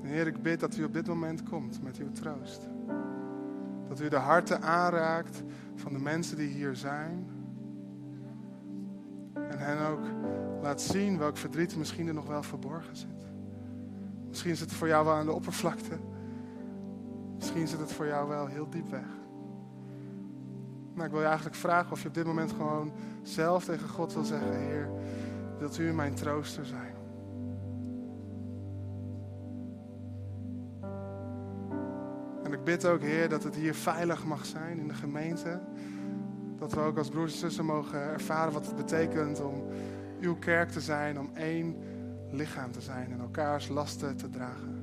En 0.04 0.10
Heer, 0.10 0.28
ik 0.28 0.41
bid 0.41 0.60
dat 0.60 0.78
u 0.78 0.84
op 0.84 0.93
dit 0.93 1.08
moment 1.08 1.43
komt 1.43 1.84
met 1.84 1.98
uw 1.98 2.12
troost. 2.12 2.62
Dat 3.88 4.02
u 4.02 4.10
de 4.10 4.15
harten 4.15 4.62
aanraakt 4.62 5.43
van 5.76 5.93
de 5.93 6.00
mensen 6.00 6.38
die 6.38 6.48
hier 6.48 6.76
zijn. 6.76 7.30
En 9.34 9.60
hen 9.60 9.88
ook 9.88 10.06
laat 10.62 10.82
zien 10.82 11.17
welk 11.17 11.38
verdriet 11.38 11.78
misschien 11.78 12.08
er 12.08 12.13
nog 12.13 12.28
wel 12.28 12.43
verborgen 12.43 12.96
zit. 12.96 13.26
Misschien 14.28 14.56
zit 14.56 14.70
het 14.70 14.78
voor 14.78 14.88
jou 14.88 15.06
wel 15.06 15.13
aan 15.13 15.26
de 15.26 15.34
oppervlakte. 15.34 16.00
Misschien 17.36 17.67
zit 17.67 17.80
het 17.80 17.91
voor 17.91 18.06
jou 18.06 18.28
wel 18.28 18.46
heel 18.46 18.70
diep 18.70 18.89
weg. 18.89 19.08
Maar 20.98 21.06
ik 21.06 21.12
wil 21.12 21.22
je 21.22 21.28
eigenlijk 21.28 21.56
vragen 21.56 21.92
of 21.92 22.02
je 22.02 22.08
op 22.08 22.14
dit 22.14 22.26
moment 22.26 22.52
gewoon 22.52 22.92
zelf 23.24 23.66
tegen 23.66 23.90
God 23.90 24.14
wil 24.14 24.24
zeggen: 24.24 24.58
Heer, 24.58 24.90
wilt 25.60 25.78
u 25.78 25.94
mijn 25.94 26.14
trooster 26.14 26.66
zijn? 26.66 26.96
En 32.44 32.54
ik 32.54 32.64
bid 32.64 32.86
ook, 32.86 33.02
Heer, 33.02 33.30
dat 33.30 33.44
het 33.44 33.56
hier 33.56 33.74
veilig 33.76 34.26
mag 34.26 34.46
zijn 34.46 34.80
in 34.80 34.88
de 34.88 34.94
gemeente. 34.94 35.60
Dat 36.58 36.74
we 36.74 36.80
ook 36.80 36.98
als 36.98 37.10
broers 37.10 37.34
en 37.34 37.40
zussen 37.40 37.66
mogen 37.66 38.00
ervaren 38.00 38.54
wat 38.54 38.66
het 38.66 38.76
betekent 38.76 39.42
om 39.42 39.64
uw 40.20 40.36
kerk 40.36 40.70
te 40.70 40.82
zijn, 40.82 41.20
om 41.20 41.30
één 41.34 41.76
lichaam 42.32 42.72
te 42.72 42.82
zijn 42.82 43.12
en 43.12 43.20
elkaars 43.20 43.68
lasten 43.68 44.18
te 44.18 44.30
dragen. 44.30 44.77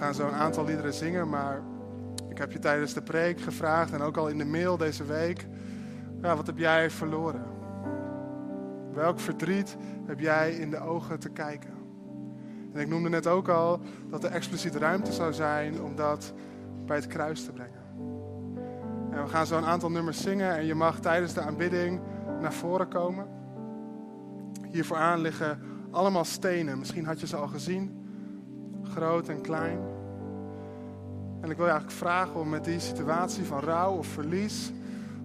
Gaan 0.00 0.14
zo 0.14 0.26
een 0.26 0.34
aantal 0.34 0.64
liederen 0.64 0.94
zingen, 0.94 1.28
maar 1.28 1.62
ik 2.28 2.38
heb 2.38 2.52
je 2.52 2.58
tijdens 2.58 2.92
de 2.92 3.02
preek 3.02 3.40
gevraagd 3.40 3.92
en 3.92 4.00
ook 4.00 4.16
al 4.16 4.28
in 4.28 4.38
de 4.38 4.44
mail 4.44 4.76
deze 4.76 5.04
week, 5.04 5.46
ja, 6.22 6.36
wat 6.36 6.46
heb 6.46 6.58
jij 6.58 6.90
verloren? 6.90 7.44
Welk 8.92 9.20
verdriet 9.20 9.76
heb 10.06 10.20
jij 10.20 10.52
in 10.52 10.70
de 10.70 10.80
ogen 10.80 11.18
te 11.18 11.28
kijken? 11.28 11.70
En 12.72 12.80
ik 12.80 12.88
noemde 12.88 13.08
net 13.08 13.26
ook 13.26 13.48
al 13.48 13.80
dat 14.08 14.24
er 14.24 14.30
expliciet 14.30 14.74
ruimte 14.74 15.12
zou 15.12 15.32
zijn 15.32 15.82
om 15.82 15.96
dat 15.96 16.32
bij 16.86 16.96
het 16.96 17.06
kruis 17.06 17.44
te 17.44 17.52
brengen. 17.52 17.82
En 19.10 19.22
we 19.22 19.28
gaan 19.28 19.46
zo 19.46 19.56
een 19.56 19.64
aantal 19.64 19.90
nummers 19.90 20.22
zingen 20.22 20.56
en 20.56 20.66
je 20.66 20.74
mag 20.74 21.00
tijdens 21.00 21.34
de 21.34 21.40
aanbidding 21.40 22.00
naar 22.40 22.52
voren 22.52 22.88
komen. 22.88 23.26
Hier 24.70 24.84
vooraan 24.84 25.20
liggen 25.20 25.60
allemaal 25.90 26.24
stenen. 26.24 26.78
Misschien 26.78 27.06
had 27.06 27.20
je 27.20 27.26
ze 27.26 27.36
al 27.36 27.48
gezien, 27.48 28.00
groot 28.90 29.28
en 29.28 29.40
klein. 29.40 29.78
En 31.40 31.50
ik 31.50 31.56
wil 31.56 31.66
je 31.66 31.70
eigenlijk 31.70 32.00
vragen 32.00 32.40
om 32.40 32.48
met 32.48 32.64
die 32.64 32.80
situatie 32.80 33.44
van 33.44 33.60
rouw 33.60 33.92
of 33.92 34.06
verlies, 34.06 34.72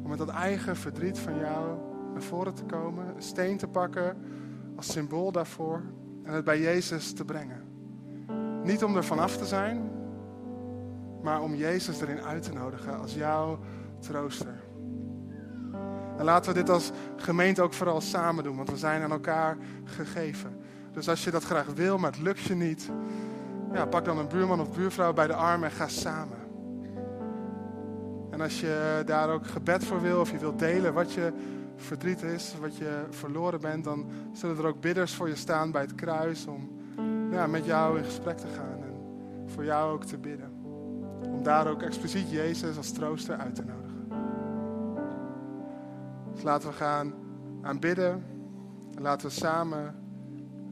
om 0.03 0.09
met 0.09 0.17
dat 0.17 0.29
eigen 0.29 0.75
verdriet 0.75 1.19
van 1.19 1.37
jou 1.39 1.77
naar 2.13 2.21
voren 2.21 2.53
te 2.53 2.63
komen, 2.63 3.15
een 3.15 3.21
steen 3.21 3.57
te 3.57 3.67
pakken 3.67 4.17
als 4.75 4.91
symbool 4.91 5.31
daarvoor 5.31 5.81
en 6.23 6.33
het 6.33 6.43
bij 6.43 6.61
Jezus 6.61 7.13
te 7.13 7.25
brengen. 7.25 7.63
Niet 8.63 8.83
om 8.83 8.95
er 8.95 9.03
vanaf 9.03 9.37
te 9.37 9.45
zijn, 9.45 9.91
maar 11.21 11.41
om 11.41 11.55
Jezus 11.55 12.01
erin 12.01 12.21
uit 12.21 12.43
te 12.43 12.53
nodigen 12.53 12.99
als 12.99 13.13
jouw 13.13 13.59
trooster. 13.99 14.63
En 16.17 16.25
laten 16.25 16.53
we 16.53 16.59
dit 16.59 16.69
als 16.69 16.91
gemeente 17.15 17.61
ook 17.61 17.73
vooral 17.73 18.01
samen 18.01 18.43
doen, 18.43 18.55
want 18.55 18.69
we 18.69 18.77
zijn 18.77 19.01
aan 19.01 19.11
elkaar 19.11 19.57
gegeven. 19.83 20.57
Dus 20.91 21.09
als 21.09 21.23
je 21.23 21.31
dat 21.31 21.43
graag 21.43 21.65
wil, 21.73 21.97
maar 21.97 22.11
het 22.11 22.21
lukt 22.21 22.41
je 22.41 22.55
niet, 22.55 22.89
ja, 23.73 23.85
pak 23.85 24.05
dan 24.05 24.17
een 24.17 24.27
buurman 24.27 24.59
of 24.59 24.71
buurvrouw 24.71 25.13
bij 25.13 25.27
de 25.27 25.33
arm 25.33 25.63
en 25.63 25.71
ga 25.71 25.87
samen. 25.87 26.37
En 28.29 28.41
als 28.41 28.59
je 28.59 29.03
daar 29.05 29.29
ook 29.29 29.47
gebed 29.47 29.83
voor 29.83 30.01
wil, 30.01 30.19
of 30.19 30.31
je 30.31 30.37
wilt 30.37 30.59
delen 30.59 30.93
wat 30.93 31.13
je 31.13 31.33
verdriet 31.75 32.21
is, 32.21 32.55
wat 32.59 32.77
je 32.77 33.03
verloren 33.09 33.61
bent, 33.61 33.83
dan 33.83 34.05
zullen 34.33 34.57
er 34.57 34.65
ook 34.65 34.81
bidders 34.81 35.13
voor 35.13 35.27
je 35.27 35.35
staan 35.35 35.71
bij 35.71 35.81
het 35.81 35.95
kruis 35.95 36.47
om 36.47 36.69
met 37.49 37.65
jou 37.65 37.97
in 37.97 38.03
gesprek 38.03 38.37
te 38.37 38.47
gaan 38.47 38.83
en 38.83 38.93
voor 39.45 39.65
jou 39.65 39.93
ook 39.93 40.03
te 40.03 40.17
bidden. 40.17 40.51
Om 41.31 41.43
daar 41.43 41.67
ook 41.67 41.81
expliciet 41.81 42.31
Jezus 42.31 42.77
als 42.77 42.91
trooster 42.91 43.37
uit 43.37 43.55
te 43.55 43.63
nodigen. 43.63 44.07
Dus 46.33 46.43
laten 46.43 46.69
we 46.69 46.75
gaan 46.75 47.13
aanbidden 47.61 48.23
en 48.95 49.01
laten 49.01 49.27
we 49.27 49.33
samen 49.33 49.95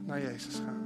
naar 0.06 0.21
Jezus 0.21 0.56
gaan. 0.56 0.83